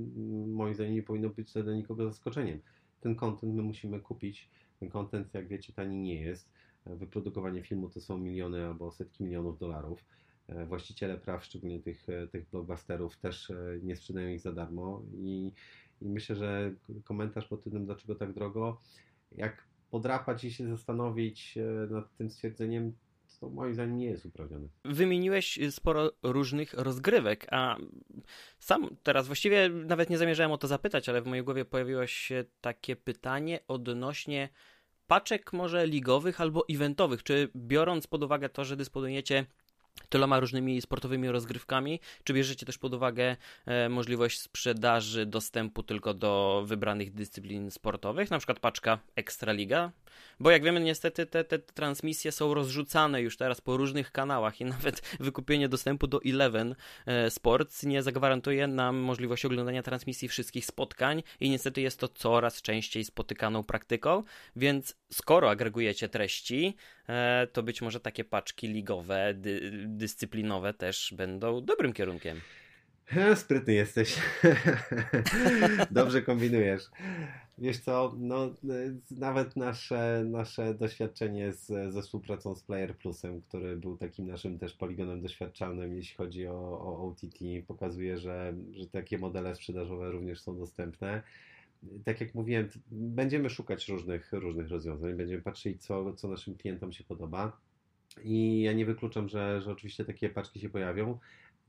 [0.47, 2.61] moim zdaniem nie powinno być to dla nikogo zaskoczeniem.
[3.01, 4.51] Ten kontent my musimy kupić.
[4.81, 6.51] Ten kontent, jak wiecie, tani nie jest.
[6.87, 10.05] Wyprodukowanie filmu to są miliony albo setki milionów dolarów.
[10.51, 15.03] E, właściciele praw, szczególnie tych, e, tych blockbusterów, też e, nie sprzedają ich za darmo.
[15.15, 15.53] I,
[16.03, 18.81] i myślę, że komentarz pod tym, dlaczego tak drogo,
[19.33, 21.59] jak podrapać i się zastanowić
[21.91, 22.93] nad tym stwierdzeniem,
[23.41, 24.69] to moim zdaniem nie jest uprawniony.
[24.85, 27.77] Wymieniłeś sporo różnych rozgrywek, a
[28.59, 32.45] sam teraz właściwie nawet nie zamierzałem o to zapytać, ale w mojej głowie pojawiło się
[32.61, 34.49] takie pytanie odnośnie
[35.07, 39.47] paczek może ligowych albo eventowych, czy biorąc pod uwagę to, że dysponujecie
[40.09, 46.63] tyloma różnymi sportowymi rozgrywkami, czy bierzecie też pod uwagę e, możliwość sprzedaży dostępu tylko do
[46.67, 49.93] wybranych dyscyplin sportowych, na przykład paczka Ekstraliga,
[50.41, 54.65] bo jak wiemy niestety te, te transmisje są rozrzucane już teraz po różnych kanałach i
[54.75, 56.75] nawet wykupienie dostępu do Eleven
[57.07, 62.63] e, Sports nie zagwarantuje nam możliwości oglądania transmisji wszystkich spotkań i niestety jest to coraz
[62.63, 64.23] częściej spotykaną praktyką,
[64.57, 66.77] więc skoro agregujecie treści,
[67.53, 72.41] to być może takie paczki ligowe, dy, dyscyplinowe też będą dobrym kierunkiem.
[73.35, 74.19] Sprytny jesteś.
[75.91, 76.83] Dobrze kombinujesz.
[77.59, 78.55] Wiesz co, no,
[79.11, 84.73] nawet nasze, nasze doświadczenie z, ze współpracą z Player Plusem, który był takim naszym też
[84.73, 90.59] poligonem doświadczalnym, jeśli chodzi o, o OTT, pokazuje, że, że takie modele sprzedażowe również są
[90.59, 91.23] dostępne.
[92.05, 97.05] Tak jak mówiłem, będziemy szukać różnych, różnych rozwiązań, będziemy patrzyli, co, co naszym klientom się
[97.05, 97.61] podoba.
[98.25, 101.19] I ja nie wykluczam, że, że oczywiście takie paczki się pojawią.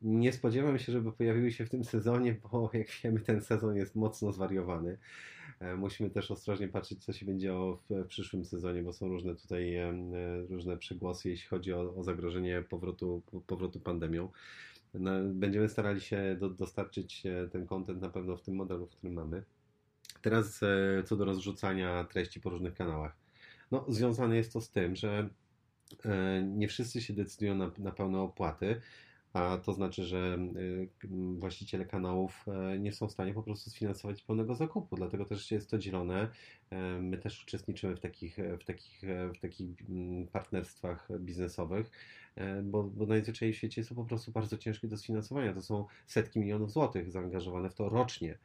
[0.01, 3.95] Nie spodziewam się, żeby pojawiły się w tym sezonie, bo jak wiemy, ten sezon jest
[3.95, 4.97] mocno zwariowany.
[5.59, 7.53] E, musimy też ostrożnie patrzeć, co się będzie
[7.89, 9.75] w przyszłym sezonie, bo są różne tutaj
[10.49, 14.29] różne przegłosy, jeśli chodzi o, o zagrożenie powrotu, powrotu pandemią.
[14.93, 18.89] No, będziemy starali się do, dostarczyć e, ten kontent na pewno w tym modelu, w
[18.89, 19.43] którym mamy.
[20.21, 20.59] Teraz
[21.05, 23.17] co do rozrzucania treści po różnych kanałach.
[23.71, 25.29] No, związane jest to z tym, że
[26.43, 28.81] nie wszyscy się decydują na, na pełne opłaty,
[29.33, 30.37] a to znaczy, że
[31.39, 32.45] właściciele kanałów
[32.79, 36.27] nie są w stanie po prostu sfinansować pełnego zakupu, dlatego też jest to dzielone.
[37.01, 39.01] My też uczestniczymy w takich, w takich,
[39.35, 39.77] w takich
[40.31, 41.91] partnerstwach biznesowych,
[42.63, 45.53] bo, bo najzwyczajniej w świecie są po prostu bardzo ciężkie do sfinansowania.
[45.53, 48.37] To są setki milionów złotych zaangażowane w to rocznie.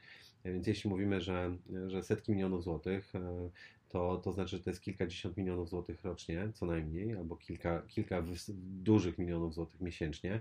[0.52, 1.56] Więc jeśli mówimy, że,
[1.86, 3.50] że setki milionów złotych, e,
[3.88, 8.22] to, to znaczy, że to jest kilkadziesiąt milionów złotych rocznie, co najmniej, albo kilka, kilka
[8.58, 10.40] dużych milionów złotych miesięcznie.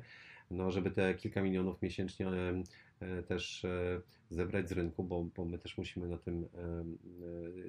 [0.51, 2.27] No, żeby te kilka milionów miesięcznie
[2.99, 6.47] e, też e, zebrać z rynku, bo, bo my też musimy na tym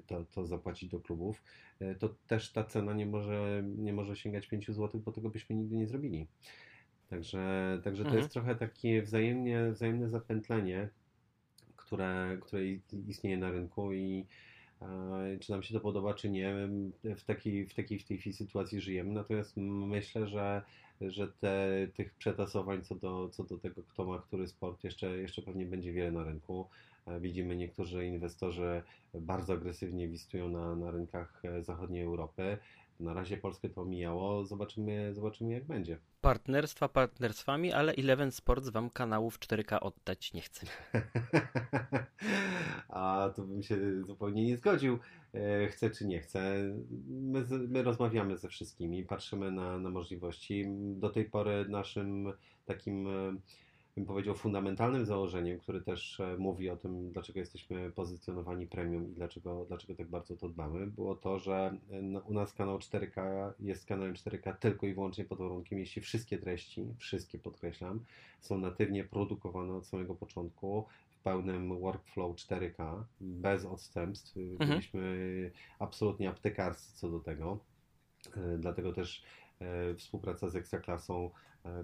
[0.06, 1.42] to, to zapłacić do klubów,
[1.98, 5.76] to też ta cena nie może, nie może sięgać 5 zł, bo tego byśmy nigdy
[5.76, 6.26] nie zrobili.
[7.08, 8.22] Także, także to mhm.
[8.22, 10.88] jest trochę takie wzajemnie, wzajemne zapętlenie
[11.86, 12.62] które, które
[13.08, 14.26] istnieje na rynku i
[14.82, 16.54] e, czy nam się to podoba, czy nie,
[17.04, 19.12] w takiej, w takiej w tej sytuacji żyjemy.
[19.12, 20.62] Natomiast myślę, że,
[21.00, 25.42] że te, tych przetasowań co do, co do tego, kto ma który sport, jeszcze, jeszcze
[25.42, 26.66] pewnie będzie wiele na rynku.
[27.06, 28.82] E, widzimy niektórzy inwestorzy
[29.14, 32.58] bardzo agresywnie wistują na, na rynkach e, zachodniej Europy.
[33.00, 35.98] Na razie Polskę to omijało, zobaczymy, zobaczymy jak będzie.
[36.20, 40.66] Partnerstwa partnerstwami, ale Eleven Sports wam kanałów 4K oddać nie chce.
[42.88, 44.98] A to bym się zupełnie nie zgodził.
[45.34, 46.54] E, chce czy nie chce.
[47.08, 50.64] My, my rozmawiamy ze wszystkimi, patrzymy na, na możliwości.
[50.76, 52.32] Do tej pory naszym
[52.64, 53.36] takim e,
[53.96, 59.12] bym powiedział, fundamentalnym założeniem, który też e, mówi o tym, dlaczego jesteśmy pozycjonowani premium i
[59.12, 63.86] dlaczego, dlaczego tak bardzo to dbamy, było to, że e, u nas kanał 4K jest
[63.86, 68.00] kanałem 4K tylko i wyłącznie pod warunkiem, jeśli wszystkie treści, wszystkie podkreślam,
[68.40, 74.36] są natywnie produkowane od samego początku w pełnym workflow 4K, bez odstępstw.
[74.36, 74.70] Mhm.
[74.70, 77.58] Byliśmy absolutnie aptekarscy co do tego.
[78.36, 79.22] E, dlatego też
[79.96, 81.30] współpraca z Ekstraklasą,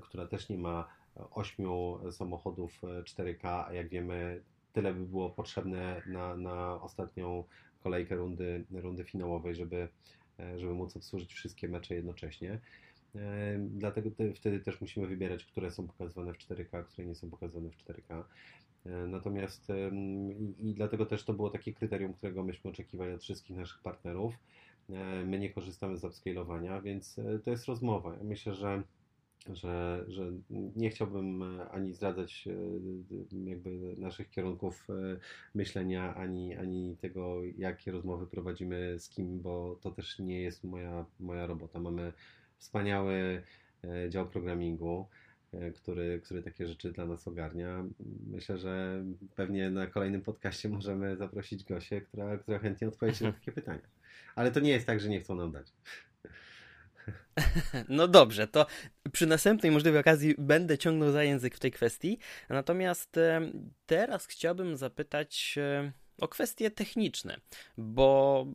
[0.00, 0.88] która też nie ma
[1.30, 7.44] ośmiu samochodów 4K, a jak wiemy, tyle by było potrzebne na, na ostatnią
[7.82, 9.88] kolejkę rundy, rundy finałowej, żeby,
[10.56, 12.60] żeby móc obsłużyć wszystkie mecze jednocześnie.
[13.16, 17.30] E, dlatego te, wtedy też musimy wybierać, które są pokazywane w 4K, które nie są
[17.30, 18.24] pokazywane w 4K.
[18.86, 19.68] E, natomiast
[20.58, 24.34] i, dlatego też to było takie kryterium, którego myśmy oczekiwali od wszystkich naszych partnerów.
[24.90, 28.16] E, my nie korzystamy z upscalowania, więc to jest rozmowa.
[28.16, 28.82] Ja myślę, że
[29.50, 30.32] że, że
[30.76, 35.16] nie chciałbym e, ani zdradzać e, jakby naszych kierunków e,
[35.54, 41.06] myślenia, ani, ani tego, jakie rozmowy prowadzimy z kim, bo to też nie jest moja,
[41.20, 41.80] moja robota.
[41.80, 42.12] Mamy
[42.58, 43.42] wspaniały
[44.08, 45.08] dział programingu,
[45.74, 47.84] który, który takie rzeczy dla nas ogarnia.
[48.26, 49.04] Myślę, że
[49.36, 53.88] pewnie na kolejnym podcaście możemy zaprosić Gosię, która, która chętnie odpowie na takie pytania.
[54.34, 55.66] Ale to nie jest tak, że nie chcą nam dać.
[57.88, 58.66] No dobrze, to
[59.12, 62.18] przy następnej możliwej okazji będę ciągnął za język w tej kwestii.
[62.48, 63.16] Natomiast
[63.86, 65.58] teraz chciałbym zapytać
[66.20, 67.36] o kwestie techniczne,
[67.76, 68.46] bo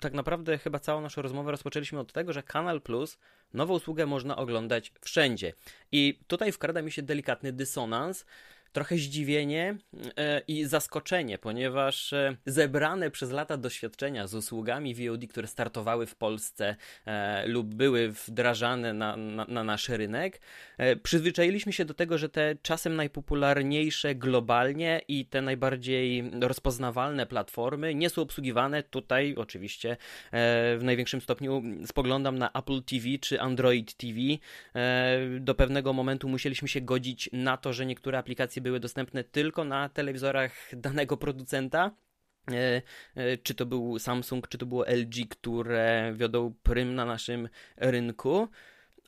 [0.00, 3.18] tak naprawdę chyba całą naszą rozmowę rozpoczęliśmy od tego, że Kanal Plus,
[3.54, 5.52] nową usługę można oglądać wszędzie.
[5.92, 8.26] I tutaj wkrada mi się delikatny dysonans,
[8.74, 9.76] trochę zdziwienie
[10.16, 16.16] e, i zaskoczenie, ponieważ e, zebrane przez lata doświadczenia z usługami VOD, które startowały w
[16.16, 20.40] Polsce e, lub były wdrażane na, na, na nasz rynek,
[21.02, 28.10] przyzwyczailiśmy się do tego, że te czasem najpopularniejsze globalnie i te najbardziej rozpoznawalne platformy nie
[28.10, 28.82] są obsługiwane.
[28.82, 29.96] Tutaj oczywiście
[30.32, 34.18] w największym stopniu spoglądam na Apple TV czy Android TV.
[35.40, 39.88] Do pewnego momentu musieliśmy się godzić na to, że niektóre aplikacje były dostępne tylko na
[39.88, 41.90] telewizorach danego producenta.
[42.50, 42.82] E,
[43.14, 48.48] e, czy to był Samsung, czy to było LG, które wiodą prym na naszym rynku.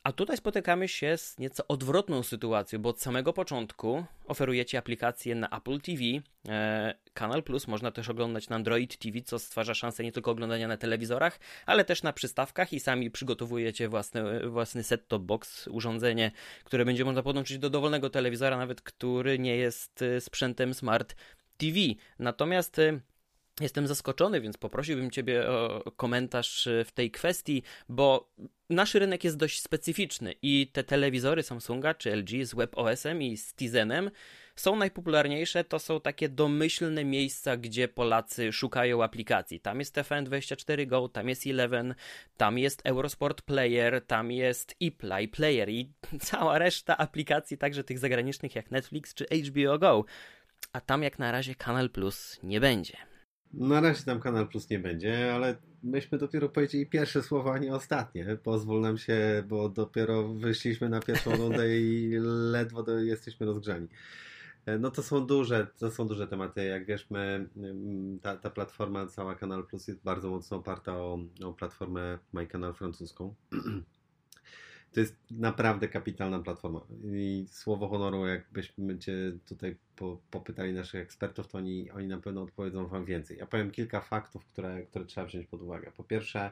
[0.07, 5.49] A tutaj spotykamy się z nieco odwrotną sytuacją, bo od samego początku oferujecie aplikację na
[5.49, 6.01] Apple TV,
[6.49, 10.67] e, Kanal Plus można też oglądać na Android TV, co stwarza szansę nie tylko oglądania
[10.67, 16.31] na telewizorach, ale też na przystawkach i sami przygotowujecie własny, własny set-top box, urządzenie,
[16.63, 21.15] które będzie można podłączyć do dowolnego telewizora, nawet który nie jest e, sprzętem Smart
[21.57, 21.77] TV.
[22.19, 22.99] Natomiast e,
[23.61, 28.29] Jestem zaskoczony, więc poprosiłbym Ciebie o komentarz w tej kwestii, bo
[28.69, 33.53] nasz rynek jest dość specyficzny i te telewizory Samsunga czy LG z WebOS-em i z
[33.53, 34.11] Tizenem
[34.55, 39.59] są najpopularniejsze, to są takie domyślne miejsca, gdzie Polacy szukają aplikacji.
[39.59, 41.95] Tam jest TVN24 Go, tam jest Eleven,
[42.37, 45.91] tam jest Eurosport Player, tam jest ePlay Player i
[46.21, 50.05] cała reszta aplikacji, także tych zagranicznych jak Netflix czy HBO Go.
[50.73, 53.16] A tam jak na razie Kanal Plus nie będzie.
[53.53, 57.75] Na razie tam Kanal Plus nie będzie, ale myśmy dopiero powiedzieli pierwsze słowa, a nie
[57.75, 58.37] ostatnie.
[58.43, 62.11] Pozwól nam się, bo dopiero wyszliśmy na pierwszą rundę i
[62.51, 63.87] ledwo do, jesteśmy rozgrzani.
[64.65, 66.65] E, no to są duże, to są duże tematy.
[66.65, 71.19] Jak wiesz, my, mm, ta, ta platforma, cała Kanal Plus jest bardzo mocno oparta o,
[71.43, 73.35] o platformę MyCanal francuską.
[74.97, 76.81] To jest naprawdę kapitalna platforma.
[77.13, 79.13] I słowo honoru, jakbyśmy Cię
[79.49, 83.37] tutaj po, popytali naszych ekspertów, to oni, oni na pewno odpowiedzą Wam więcej.
[83.37, 85.91] Ja powiem kilka faktów, które, które trzeba wziąć pod uwagę.
[85.97, 86.51] Po pierwsze,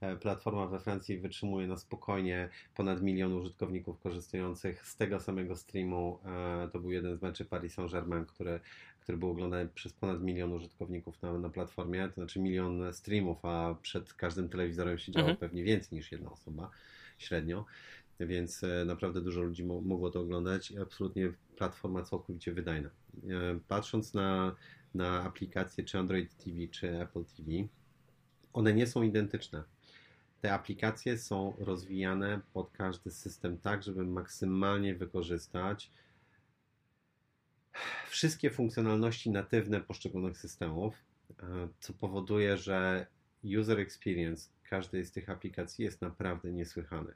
[0.00, 6.18] e, platforma we Francji wytrzymuje na spokojnie ponad milion użytkowników korzystających z tego samego streamu.
[6.24, 8.60] E, to był jeden z meczy Paris Saint-Germain, który,
[9.00, 13.74] który był oglądany przez ponad milion użytkowników na, na platformie, to znaczy milion streamów, a
[13.82, 15.36] przed każdym telewizorem siedziało mhm.
[15.36, 16.70] pewnie więcej niż jedna osoba
[17.18, 17.64] średnio,
[18.20, 22.88] więc e, naprawdę dużo ludzi mogło to oglądać i absolutnie platforma całkowicie wydajna.
[22.88, 24.56] E, patrząc na,
[24.94, 27.50] na aplikacje czy Android TV, czy Apple TV,
[28.52, 29.62] one nie są identyczne.
[30.40, 35.90] Te aplikacje są rozwijane pod każdy system tak, żeby maksymalnie wykorzystać
[38.08, 40.94] wszystkie funkcjonalności natywne poszczególnych systemów,
[41.42, 43.06] e, co powoduje, że
[43.60, 47.12] user experience każdej z tych aplikacji jest naprawdę niesłychany.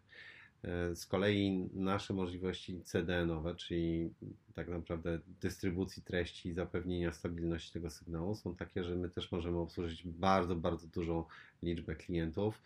[0.63, 4.11] E, z kolei nasze możliwości CDN-owe, czyli
[4.55, 9.59] tak naprawdę dystrybucji treści i zapewnienia stabilności tego sygnału, są takie, że my też możemy
[9.59, 11.25] obsłużyć bardzo, bardzo dużą
[11.63, 12.63] liczbę klientów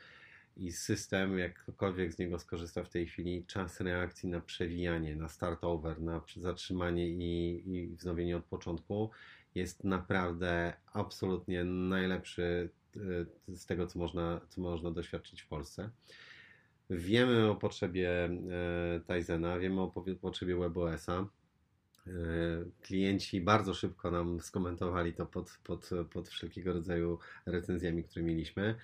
[0.57, 1.65] i system, jak
[2.09, 7.09] z niego skorzysta w tej chwili, czas reakcji na przewijanie, na start over, na zatrzymanie
[7.09, 9.11] i, i wznowienie od początku
[9.55, 12.71] jest naprawdę absolutnie najlepszy
[13.49, 15.91] z tego, co można, co można doświadczyć w Polsce.
[16.91, 18.31] Wiemy o potrzebie e,
[19.07, 21.27] Tizena, wiemy o potrzebie WebOS-a.
[22.07, 22.11] E,
[22.83, 28.75] klienci bardzo szybko nam skomentowali to pod, pod, pod wszelkiego rodzaju recenzjami, które mieliśmy.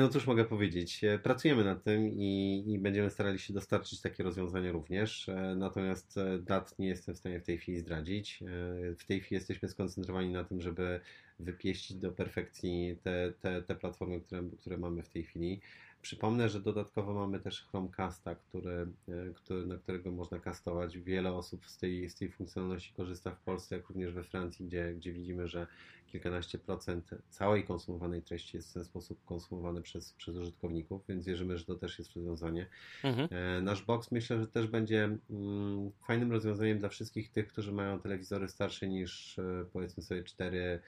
[0.00, 1.00] No cóż mogę powiedzieć.
[1.22, 5.30] Pracujemy nad tym i, i, będziemy starali się dostarczyć takie rozwiązania również.
[5.56, 8.44] Natomiast dat nie jestem w stanie w tej chwili zdradzić.
[8.98, 11.00] W tej chwili jesteśmy skoncentrowani na tym, żeby
[11.38, 15.60] wypieścić do perfekcji te, te, te platformy, które, które mamy w tej chwili.
[16.02, 20.98] Przypomnę, że dodatkowo mamy też Chromecasta, który, e, który, na którego można kastować.
[20.98, 24.94] Wiele osób z tej, z tej funkcjonalności korzysta w Polsce, jak również we Francji, gdzie,
[24.94, 25.66] gdzie widzimy, że
[26.14, 31.58] kilkanaście procent całej konsumowanej treści jest w ten sposób konsumowane przez, przez użytkowników, więc wierzymy,
[31.58, 32.66] że to też jest rozwiązanie.
[33.04, 33.28] Mhm.
[33.30, 38.00] E, nasz box myślę, że też będzie mm, fajnym rozwiązaniem dla wszystkich tych, którzy mają
[38.00, 40.80] telewizory starsze niż e, powiedzmy sobie 4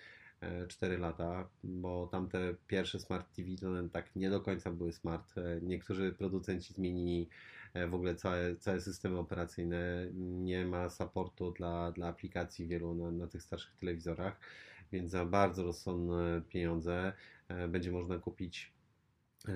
[0.68, 5.38] 4 e, lata, bo tamte pierwsze Smart TV to tak nie do końca były smart.
[5.38, 7.28] E, niektórzy producenci zmienili
[7.74, 10.08] e, w ogóle całe, całe systemy operacyjne.
[10.14, 14.40] Nie ma supportu dla, dla aplikacji wielu na, na tych starszych telewizorach,
[14.92, 17.12] więc za bardzo rozsądne pieniądze
[17.68, 18.72] będzie można kupić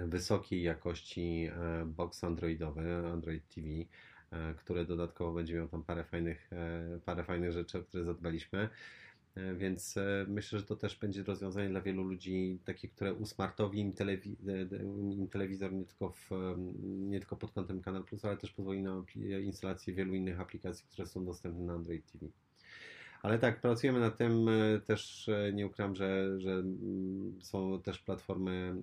[0.06, 1.50] wysokiej jakości
[1.86, 3.66] box androidowy, Android TV,
[4.56, 6.50] które dodatkowo będzie miał tam parę fajnych,
[7.04, 8.68] parę fajnych rzeczy, o które zadbaliśmy.
[9.34, 13.80] E, więc e, myślę, że to też będzie rozwiązanie dla wielu ludzi, takie, które usmartowi
[13.80, 14.36] im, telewi
[15.12, 16.30] im telewizor nie tylko, w,
[16.84, 19.04] nie tylko pod kątem Kanal Plus, ale też pozwoli na
[19.42, 22.26] instalację wielu innych aplikacji, które są dostępne na Android TV.
[23.22, 24.48] Ale tak, pracujemy nad tym.
[24.48, 28.74] E, też nie ukrywam, że, że mm, są też platformy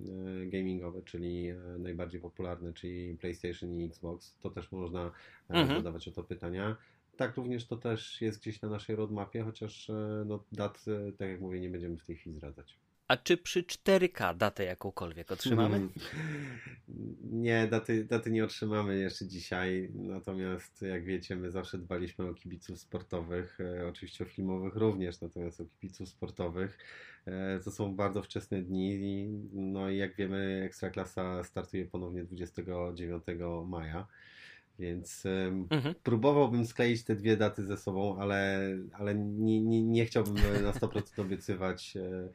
[0.46, 1.48] gamingowe, czyli
[1.80, 4.36] najbardziej popularne, czyli PlayStation i Xbox.
[4.40, 5.12] To też można
[5.50, 5.78] mhm.
[5.78, 6.78] zadawać o to pytania.
[7.18, 11.30] Tak, również to też jest gdzieś na naszej roadmapie, chociaż e, no, dat, e, tak
[11.30, 12.78] jak mówię, nie będziemy w tej chwili zdradzać.
[13.08, 15.78] A czy przy 4K datę jakąkolwiek otrzymamy?
[15.78, 15.90] Hmm.
[17.32, 19.90] Nie, daty, daty nie otrzymamy jeszcze dzisiaj.
[19.94, 25.62] Natomiast jak wiecie, my zawsze dbaliśmy o kibiców sportowych, e, oczywiście o filmowych również, natomiast
[25.62, 26.78] o kibiców sportowych.
[27.64, 29.28] to są bardzo wczesne dni.
[29.54, 33.24] No i jak wiemy, Ekstraklasa startuje ponownie 29
[33.66, 34.08] maja.
[34.80, 35.24] Więc
[35.72, 35.96] mhm.
[36.04, 38.62] próbowałbym skleić te dwie daty ze sobą, ale,
[38.94, 41.98] ale nie, nie, nie chciałbym na 100% obiecywać.
[41.98, 42.30] E,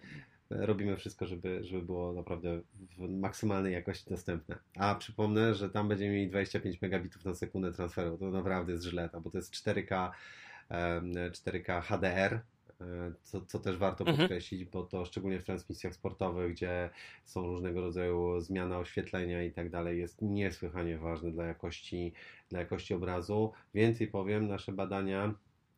[0.51, 2.61] robimy wszystko, żeby, żeby było naprawdę
[2.99, 4.59] w maksymalnej jakości dostępne.
[4.77, 8.19] A przypomnę, że tam będziemy mieli 25 megabitów na sekundę transferu.
[8.19, 10.11] To naprawdę jest żleta, bo to jest 4K,
[11.31, 12.41] 4K HDR,
[13.23, 14.19] co, co też warto mhm.
[14.19, 16.91] podkreślić, bo to szczególnie w transmisjach sportowych, gdzie
[17.25, 22.13] są różnego rodzaju zmiana oświetlenia i tak dalej, jest niesłychanie ważne dla jakości,
[22.49, 23.53] dla jakości obrazu.
[23.75, 25.35] Więcej powiem, nasze badania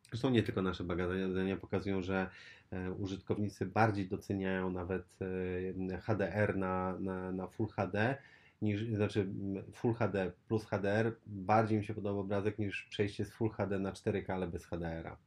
[0.09, 2.29] Zresztą nie tylko nasze badania pokazują, że
[2.71, 5.17] e, użytkownicy bardziej doceniają nawet
[5.91, 8.17] e, HDR na, na, na Full HD,
[8.61, 9.27] niż, znaczy
[9.73, 13.91] Full HD plus HDR, bardziej mi się podoba obrazek niż przejście z Full HD na
[13.91, 15.17] 4K, ale bez HDR-a.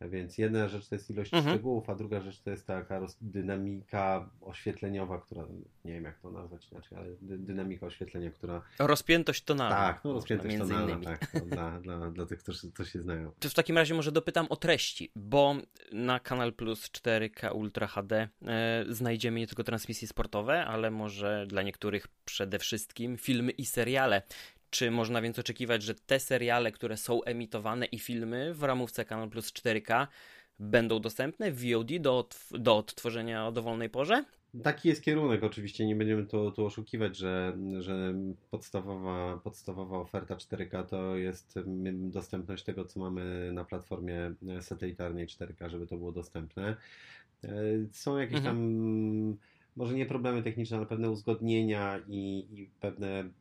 [0.00, 1.54] Więc jedna rzecz to jest ilość mhm.
[1.54, 5.42] szczegółów, a druga rzecz to jest taka dynamika oświetleniowa, która,
[5.84, 8.62] nie wiem jak to nazwać inaczej, ale dynamika oświetlenia, która...
[8.78, 9.76] Rozpiętość tonalna.
[9.76, 13.32] Tak, no rozpiętość tonalna, tak, no, dla, dla, dla tych, którzy to się znają.
[13.38, 15.56] To w takim razie może dopytam o treści, bo
[15.92, 21.62] na Kanal Plus 4K Ultra HD e, znajdziemy nie tylko transmisje sportowe, ale może dla
[21.62, 24.22] niektórych przede wszystkim filmy i seriale.
[24.70, 29.28] Czy można więc oczekiwać, że te seriale, które są emitowane i filmy w ramówce Kanal
[29.28, 30.06] Plus 4K
[30.58, 34.24] będą dostępne w VOD do, do odtworzenia o dowolnej porze?
[34.62, 38.14] Taki jest kierunek, oczywiście nie będziemy tu, tu oszukiwać, że, że
[38.50, 41.58] podstawowa, podstawowa oferta 4K to jest
[41.92, 46.76] dostępność tego, co mamy na platformie satelitarnej 4K, żeby to było dostępne.
[47.44, 47.50] E,
[47.92, 48.56] są jakieś mhm.
[48.56, 49.36] tam
[49.78, 53.32] może nie problemy techniczne, ale pewne uzgodnienia i, i pewne mm,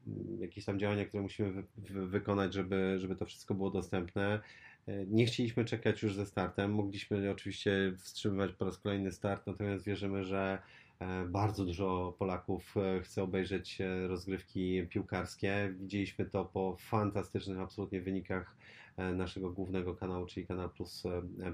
[0.41, 4.39] jakieś tam działania, które musimy wy, wy, wykonać, żeby, żeby to wszystko było dostępne.
[4.87, 6.73] E, nie chcieliśmy czekać już ze startem.
[6.73, 10.59] Mogliśmy oczywiście wstrzymywać po raz kolejny start, natomiast wierzymy, że
[10.99, 15.73] e, bardzo dużo Polaków e, chce obejrzeć rozgrywki piłkarskie.
[15.79, 18.55] Widzieliśmy to po fantastycznych absolutnie wynikach
[18.97, 21.03] naszego głównego kanału, czyli Kanal Plus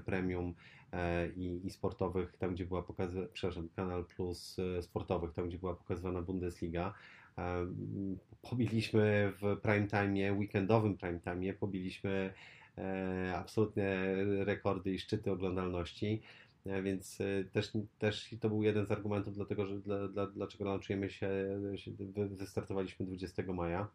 [0.04, 0.54] Premium
[1.36, 6.22] i, i sportowych, tam gdzie była pokazywana, przepraszam, Kanal Plus sportowych, tam gdzie była pokazywana
[6.22, 6.94] Bundesliga.
[8.42, 12.34] Pobiliśmy w prime time, weekendowym prime time, pobiliśmy
[13.34, 14.14] absolutnie
[14.44, 16.22] rekordy i szczyty oglądalności.
[16.82, 17.18] Więc
[17.52, 21.28] też, też to był jeden z argumentów, dlatego, że, dla, dla, dlaczego nauczymy się,
[22.30, 23.88] wystartowaliśmy 20 maja.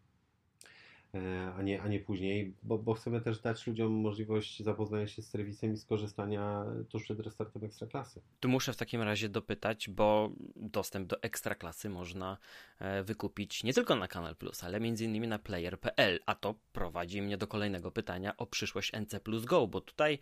[1.15, 5.21] E, a nie, a nie później, bo, bo chcemy też dać ludziom możliwość zapoznania się
[5.21, 8.21] z serwisem i skorzystania tuż przed restartem Ekstraklasy.
[8.39, 12.37] Tu muszę w takim razie dopytać, bo dostęp do Ekstraklasy można
[12.79, 17.21] e, wykupić nie tylko na Kanal Plus, ale między innymi na player.pl, a to prowadzi
[17.21, 20.19] mnie do kolejnego pytania o przyszłość NC Plus Go, bo tutaj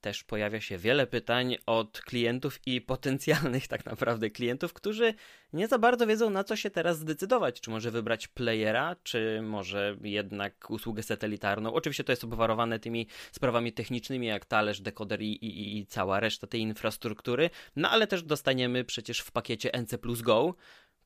[0.00, 5.14] też pojawia się wiele pytań od klientów i potencjalnych tak naprawdę klientów, którzy
[5.52, 7.60] nie za bardzo wiedzą na co się teraz zdecydować.
[7.60, 11.74] Czy może wybrać playera, czy może jednak usługę satelitarną.
[11.74, 16.46] Oczywiście to jest obwarowane tymi sprawami technicznymi jak talerz, dekoder i, i, i cała reszta
[16.46, 20.54] tej infrastruktury, no ale też dostaniemy przecież w pakiecie NC Plus Go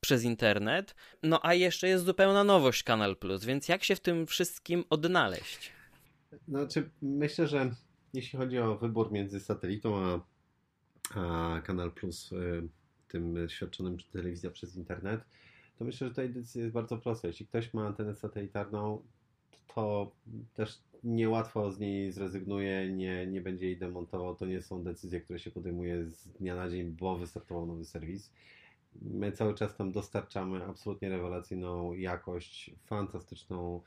[0.01, 0.95] przez internet.
[1.23, 5.73] No a jeszcze jest zupełna nowość Kanal Plus, więc jak się w tym wszystkim odnaleźć?
[6.49, 7.71] Znaczy, myślę, że
[8.15, 10.21] jeśli chodzi o wybór między satelitą a,
[11.15, 12.69] a Kanal Plus, y,
[13.09, 15.25] tym świadczonym telewizja przez internet,
[15.79, 17.29] to myślę, że tutaj decyzja jest bardzo prosta.
[17.29, 19.03] Jeśli ktoś ma antenę satelitarną,
[19.75, 20.13] to
[20.55, 24.37] też niełatwo z niej zrezygnuje, nie, nie będzie jej demontował.
[24.37, 28.33] To nie są decyzje, które się podejmuje z dnia na dzień, bo wystartował nowy serwis.
[29.03, 33.81] My cały czas tam dostarczamy absolutnie rewelacyjną jakość, fantastyczną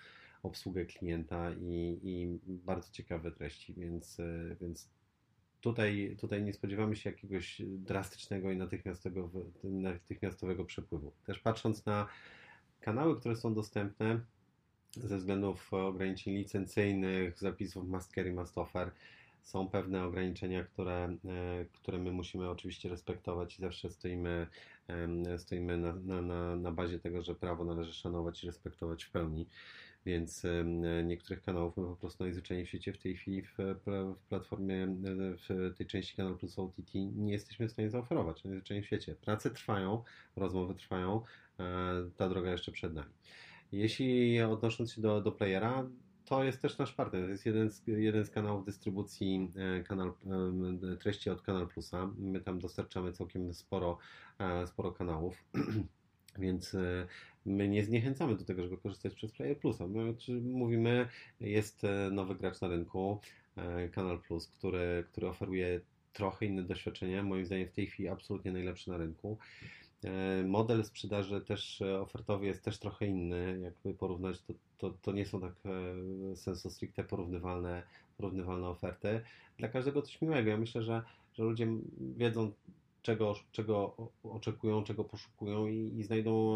[0.45, 4.89] obsługę klienta i, i bardzo ciekawe treści, więc, e, więc
[5.61, 9.29] tutaj, tutaj nie spodziewamy się jakiegoś drastycznego i natychmiastowego,
[9.63, 11.11] natychmiastowego przepływu.
[11.25, 12.07] Też patrząc na
[12.81, 14.19] kanały, które są dostępne
[14.91, 18.91] ze względów ograniczeń licencyjnych, zapisów must carry, must offer,
[19.41, 24.47] są pewne ograniczenia, które, e, które my musimy oczywiście respektować i zawsze stoimy,
[25.37, 29.47] stoimy na, na, na bazie tego, że prawo należy szanować i respektować w pełni
[30.05, 30.43] więc
[31.03, 34.87] niektórych kanałów my po prostu najzwyczajniej w świecie w tej chwili w, w platformie,
[35.49, 39.15] w tej części Kanal Plus OTT nie jesteśmy w stanie zaoferować, najzwyczajniej w świecie.
[39.15, 40.03] Prace trwają,
[40.35, 41.21] rozmowy trwają,
[41.59, 41.63] e,
[42.17, 43.11] ta droga jeszcze przed nami.
[43.71, 45.89] Jeśli odnosząc się do, do playera,
[46.25, 47.23] to jest też nasz partner.
[47.23, 50.13] To jest jeden z, jeden z kanałów dystrybucji e, kanał,
[50.99, 52.09] treści od Kanal Plusa.
[52.17, 53.97] My tam dostarczamy całkiem sporo,
[54.39, 55.43] e, sporo kanałów.
[56.37, 56.75] Więc
[57.45, 59.87] my nie zniechęcamy do tego, żeby korzystać przez Player Plusa.
[59.87, 61.07] My mówimy,
[61.39, 63.19] jest e, nowy gracz na rynku,
[63.55, 65.81] e, Kanal Plus, który, który oferuje
[66.13, 69.37] trochę inne doświadczenia, moim zdaniem w tej chwili absolutnie najlepszy na rynku.
[70.03, 73.59] E, model sprzedaży też ofertowy jest też trochę inny.
[73.63, 75.53] Jakby porównać, to, to, to nie są tak
[76.35, 77.83] sensu stricte porównywalne,
[78.17, 79.21] porównywalne oferty.
[79.57, 80.49] Dla każdego coś miłego.
[80.49, 81.01] Ja myślę, że,
[81.33, 81.67] że ludzie
[82.17, 82.51] wiedzą
[83.05, 86.55] czego, czego oczekują, czego poszukują i, i znajdą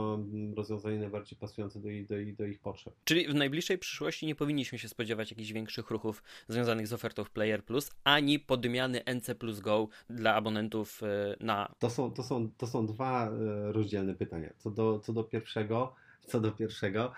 [0.55, 2.93] rozwiązanie najbardziej pasujące do, do, do, ich potrzeb.
[3.03, 7.65] Czyli w najbliższej przyszłości nie powinniśmy się spodziewać jakichś większych ruchów związanych z ofertą Player
[7.65, 11.75] Plus, ani podmiany NC Plus Go dla abonentów e, na...
[11.79, 14.53] To są, to są, to są dwa e, rozdzielne pytania.
[14.57, 15.95] Co do, co do pierwszego,
[16.29, 17.11] co do pierwszego,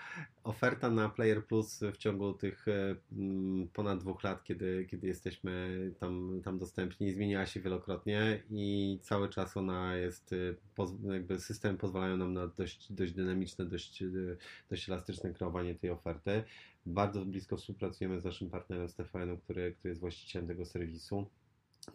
[0.44, 2.96] oferta na Player Plus w ciągu tych e,
[3.72, 9.56] ponad dwóch lat, kiedy, kiedy jesteśmy tam, tam dostępni, zmieniała się wielokrotnie i cały czas
[9.56, 14.06] ona jest, e, jakby systemy pozwalają nam na dość, dość dynamiczne, dość, e,
[14.70, 16.44] dość elastyczne kreowanie tej oferty.
[16.86, 21.26] Bardzo blisko współpracujemy z naszym partnerem Stefanem, który, który jest właścicielem tego serwisu.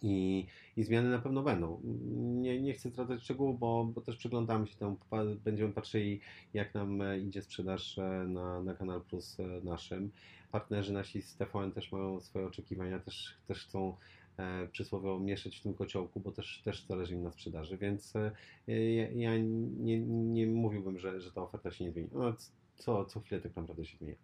[0.02, 0.46] I,
[0.78, 1.82] I zmiany na pewno będą.
[2.16, 4.98] Nie, nie chcę zdradzać szczegółów, bo, bo też przyglądamy się temu,
[5.44, 6.20] będziemy patrzyli,
[6.54, 10.12] jak nam idzie sprzedaż na, na Kanal Plus naszym.
[10.52, 13.96] Partnerzy nasi z TVN też mają swoje oczekiwania, też, też chcą
[14.38, 18.32] E, przysłowiowo mieszać w tym kociołku, bo też, też zależy im na sprzedaży, więc e,
[18.68, 19.38] ja, ja
[19.78, 22.10] nie, nie mówiłbym, że, że ta oferta się nie zmieni.
[22.14, 22.34] No,
[22.76, 24.16] co, co chwilę tak naprawdę się zmienia.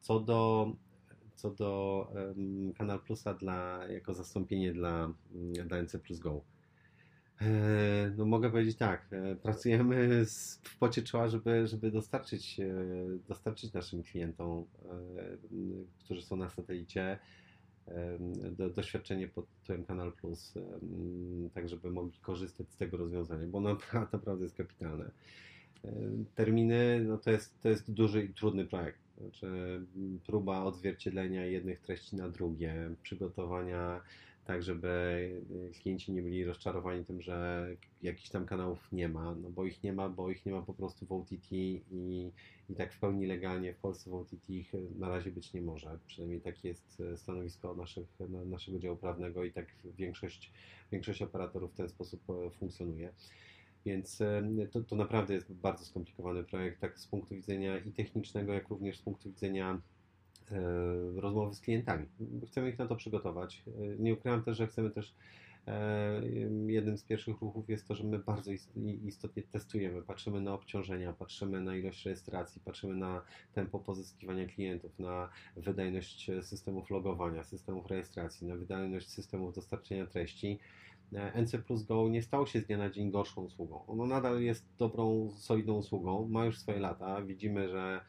[0.00, 0.72] Co do,
[1.38, 2.12] co do
[2.78, 5.12] Kanal Plusa dla, jako zastąpienie dla,
[5.66, 6.40] dla NC Plus Go.
[7.40, 7.46] E,
[8.16, 9.08] no mogę powiedzieć tak,
[9.42, 10.24] pracujemy
[10.62, 12.60] w pocie czoła, żeby, żeby dostarczyć,
[13.28, 14.64] dostarczyć naszym klientom,
[16.04, 17.18] którzy są na satelicie,
[18.50, 20.54] do, doświadczenie pod tytułem Kanal Plus,
[21.54, 23.78] tak żeby mogli korzystać z tego rozwiązania, bo ono
[24.12, 25.10] naprawdę jest kapitalne.
[26.34, 29.07] Terminy, no to jest, to jest duży i trudny projekt.
[29.20, 29.80] Znaczy,
[30.26, 34.00] próba odzwierciedlenia jednych treści na drugie, przygotowania
[34.48, 35.30] tak, żeby
[35.82, 37.68] klienci nie byli rozczarowani tym, że
[38.02, 40.74] jakichś tam kanałów nie ma, no bo ich nie ma, bo ich nie ma po
[40.74, 41.82] prostu w OTT i,
[42.70, 45.98] i tak w pełni legalnie w Polsce w OTT ich na razie być nie może.
[46.06, 49.66] Przynajmniej takie jest stanowisko naszych, naszego działu prawnego i tak
[49.98, 50.52] większość,
[50.92, 53.12] większość operatorów w ten sposób e, funkcjonuje.
[53.86, 54.18] Więc
[54.70, 58.98] to, to naprawdę jest bardzo skomplikowany projekt, tak z punktu widzenia i technicznego, jak również
[58.98, 59.80] z punktu widzenia
[60.52, 62.06] E, rozmowy z klientami.
[62.46, 63.62] Chcemy ich na to przygotować.
[63.66, 65.14] E, nie ukrywam też, że chcemy też
[65.66, 66.22] e,
[66.66, 68.50] jednym z pierwszych ruchów jest to, że my bardzo
[69.04, 73.22] istotnie testujemy, patrzymy na obciążenia, patrzymy na ilość rejestracji, patrzymy na
[73.52, 80.58] tempo pozyskiwania klientów, na wydajność systemów logowania, systemów rejestracji, na wydajność systemów dostarczenia treści.
[81.12, 83.86] NC Plus Go nie stało się z dnia na dzień gorszą usługą.
[83.86, 87.22] Ono nadal jest dobrą, solidną usługą, ma już swoje lata.
[87.22, 88.00] Widzimy, że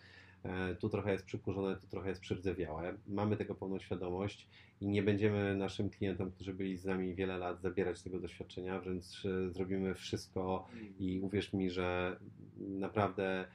[0.44, 2.98] E, tu trochę jest przykurzone, tu trochę jest przydzewiałe.
[3.08, 4.48] Mamy tego pełną świadomość
[4.82, 9.26] i nie będziemy naszym klientom, którzy byli z nami wiele lat, zabierać tego doświadczenia, wręcz
[9.26, 10.68] e, zrobimy wszystko
[11.00, 12.20] i uwierz mi, że
[12.58, 13.48] naprawdę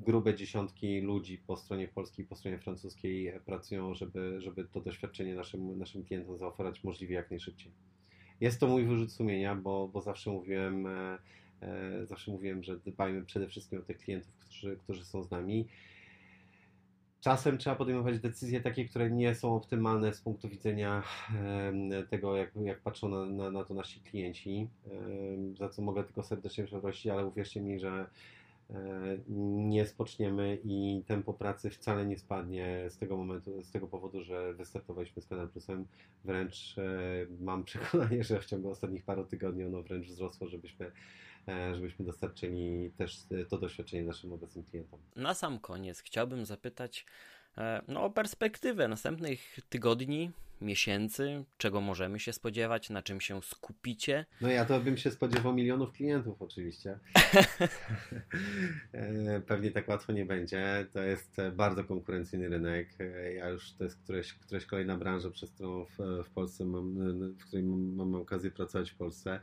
[0.00, 5.78] grube dziesiątki ludzi po stronie polskiej, po stronie francuskiej pracują, żeby, żeby to doświadczenie naszym,
[5.78, 7.72] naszym klientom zaoferować możliwie jak najszybciej.
[8.40, 13.48] Jest to mój wyrzut sumienia, bo, bo zawsze mówiłem, e, zawsze mówiłem, że dbajmy przede
[13.48, 15.68] wszystkim o tych klientów, którzy, którzy są z nami.
[17.20, 21.02] Czasem trzeba podejmować decyzje takie, które nie są optymalne z punktu widzenia
[22.10, 24.68] tego, jak, jak patrzą na, na, na to nasi klienci,
[25.58, 28.06] za co mogę tylko serdecznie przeprosić, ale uwierzcie mi, że e,
[29.28, 34.54] nie spoczniemy i tempo pracy wcale nie spadnie z tego momentu, z tego powodu, że
[34.54, 35.86] wystartowaliśmy z Kanal Plusem.
[36.24, 36.82] Wręcz e,
[37.40, 40.92] mam przekonanie, że w ciągu ostatnich paru tygodni ono wręcz wzrosło, żebyśmy
[41.48, 43.18] E, żebyśmy dostarczyli też
[43.48, 45.00] to doświadczenie naszym obecnym klientom.
[45.16, 47.06] Na sam koniec chciałbym zapytać
[47.58, 54.26] e, no, o perspektywę następnych tygodni, miesięcy, czego możemy się spodziewać, na czym się skupicie?
[54.40, 56.98] No ja to bym się spodziewał milionów klientów oczywiście.
[58.92, 60.86] E, pewnie tak łatwo nie będzie.
[60.92, 62.88] To jest bardzo konkurencyjny rynek.
[63.36, 66.94] Ja już to jest któreś, któreś kolejna branża, przez którą w, w Polsce mam,
[67.38, 69.40] w której mam, okazję pracować w Polsce.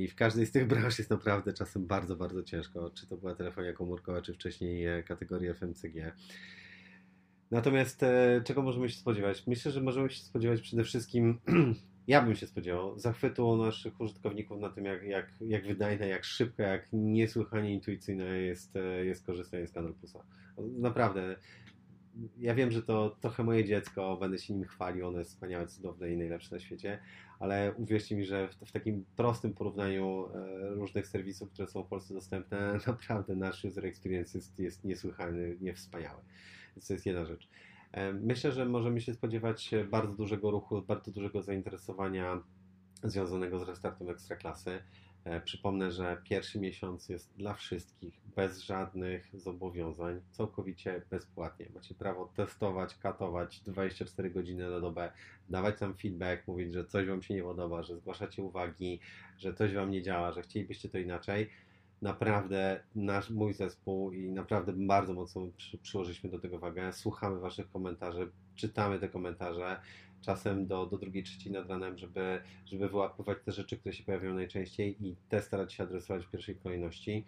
[0.00, 2.90] I w każdej z tych branż jest naprawdę czasem bardzo, bardzo ciężko.
[2.90, 6.12] Czy to była telefonia komórkowa, czy wcześniej e, kategoria FMCG.
[7.50, 9.46] Natomiast e, czego możemy się spodziewać?
[9.46, 11.38] Myślę, że możemy się spodziewać przede wszystkim,
[12.06, 16.62] ja bym się spodziewał, zachwytu naszych użytkowników na tym, jak, jak, jak wydajne, jak szybko,
[16.62, 20.24] jak niesłychanie intuicyjne jest, e, jest korzystanie z Kanal Plusa.
[20.58, 21.36] Naprawdę,
[22.38, 26.12] ja wiem, że to trochę moje dziecko, będę się nim chwalił, ono jest wspaniałe, cudowne
[26.12, 26.98] i najlepsze na świecie,
[27.38, 31.88] ale uwierzcie mi, że w, w, takim prostym porównaniu e, różnych serwisów, które są w
[31.88, 36.20] Polsce dostępne, naprawdę nasz user experience jest, jest niesłychany, niewspaniały.
[36.20, 37.48] Więc to jest jedna rzecz.
[37.92, 42.42] E, myślę, że możemy się spodziewać bardzo dużego ruchu, bardzo dużego zainteresowania
[43.02, 44.80] związanego z restartem ekstraklasy.
[45.24, 51.66] E, przypomnę, że pierwszy miesiąc jest dla wszystkich, bez żadnych zobowiązań, całkowicie bezpłatnie.
[51.74, 55.12] Macie prawo testować, katować 24 godziny na dobę,
[55.48, 59.00] dawać tam feedback, mówić, że coś Wam się nie podoba, że zgłaszacie uwagi,
[59.38, 61.50] że coś Wam nie działa, że chcielibyście to inaczej.
[62.02, 66.92] Naprawdę nasz, mój zespół i naprawdę bardzo mocno przy, przyłożyliśmy do tego wagę.
[66.92, 69.80] Słuchamy Waszych komentarzy, czytamy te komentarze
[70.20, 74.34] czasem do, do drugiej, trzeciej nad ranem, żeby, żeby wyłapywać te rzeczy, które się pojawiają
[74.34, 77.24] najczęściej i te starać się adresować w pierwszej kolejności.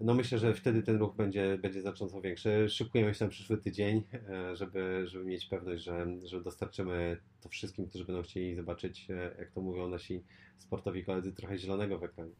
[0.00, 2.68] No myślę, że wtedy ten ruch będzie, będzie znacząco większy.
[2.68, 7.88] Szykujemy się na przyszły tydzień, e, żeby, żeby mieć pewność, że, że dostarczymy to wszystkim,
[7.88, 10.24] którzy będą chcieli zobaczyć, e, jak to mówią nasi
[10.58, 12.32] sportowi koledzy, trochę zielonego w ekranie,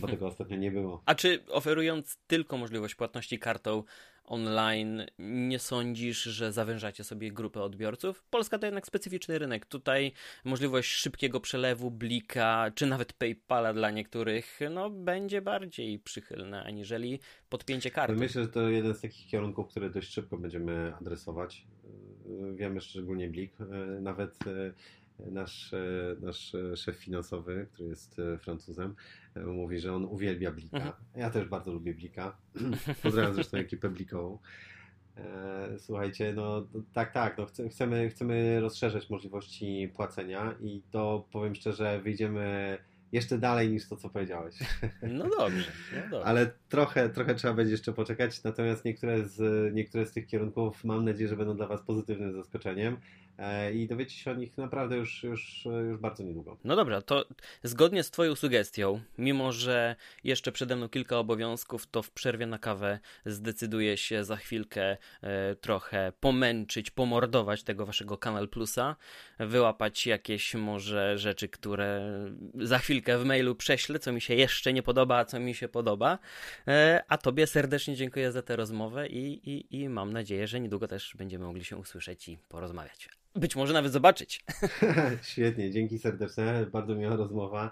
[0.00, 1.02] bo tego ostatnio nie było.
[1.06, 3.82] A czy oferując tylko możliwość płatności kartą,
[4.30, 8.24] online, nie sądzisz, że zawężacie sobie grupę odbiorców?
[8.30, 9.66] Polska to jednak specyficzny rynek.
[9.66, 10.12] Tutaj
[10.44, 17.90] możliwość szybkiego przelewu, blika, czy nawet PayPala dla niektórych, no będzie bardziej przychylna, aniżeli podpięcie
[17.90, 18.16] karty.
[18.16, 21.66] Myślę, że to jeden z takich kierunków, które dość szybko będziemy adresować.
[22.54, 23.52] Wiemy szczególnie blik.
[24.00, 24.38] Nawet
[25.30, 25.74] nasz,
[26.20, 28.94] nasz szef finansowy, który jest Francuzem,
[29.46, 30.76] mówi, że on uwielbia Blika.
[30.76, 30.94] Mhm.
[31.16, 32.36] Ja też bardzo lubię Blika.
[33.02, 34.38] Pozdrawiam zresztą ekipę Blikową.
[35.16, 42.00] E, słuchajcie, no tak, tak, no chcemy, chcemy rozszerzyć możliwości płacenia i to powiem szczerze,
[42.02, 42.78] wyjdziemy
[43.12, 44.54] jeszcze dalej niż to, co powiedziałeś.
[45.02, 46.24] No dobrze, no dobrze.
[46.26, 51.04] Ale trochę, trochę trzeba będzie jeszcze poczekać, natomiast niektóre z, niektóre z tych kierunków mam
[51.04, 52.96] nadzieję, że będą dla Was pozytywnym zaskoczeniem.
[53.40, 56.56] E, i dowiecie się o nich naprawdę już, już, już bardzo niedługo.
[56.64, 57.24] No dobra, to
[57.62, 62.58] zgodnie z Twoją sugestią, mimo że jeszcze przede mną kilka obowiązków, to w przerwie na
[62.58, 68.96] kawę zdecyduję się za chwilkę e, trochę pomęczyć, pomordować tego Waszego Kanal Plusa,
[69.38, 72.10] wyłapać jakieś może rzeczy, które
[72.54, 75.68] za chwilkę w mailu prześlę, co mi się jeszcze nie podoba, a co mi się
[75.68, 76.18] podoba.
[76.68, 80.88] E, a Tobie serdecznie dziękuję za tę rozmowę i, i, i mam nadzieję, że niedługo
[80.88, 83.08] też będziemy mogli się usłyszeć i porozmawiać.
[83.34, 84.44] Być może nawet zobaczyć.
[85.22, 86.66] Świetnie, dzięki serdeczne.
[86.72, 87.70] Bardzo miła rozmowa.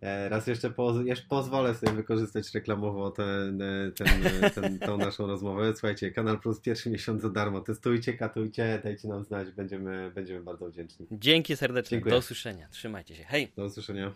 [0.00, 3.62] E, raz jeszcze, po, jeszcze pozwolę sobie wykorzystać reklamowo ten,
[3.96, 5.72] ten, ten, tą naszą rozmowę.
[5.72, 7.60] Słuchajcie, Kanal Plus pierwszy miesiąc za darmo.
[7.60, 9.50] Testujcie, katujcie, dajcie nam znać.
[9.50, 11.06] Będziemy, będziemy bardzo wdzięczni.
[11.10, 11.96] Dzięki serdecznie.
[11.96, 12.12] Dziękuję.
[12.12, 12.68] Do usłyszenia.
[12.70, 13.24] Trzymajcie się.
[13.24, 13.52] Hej.
[13.56, 14.12] Do usłyszenia.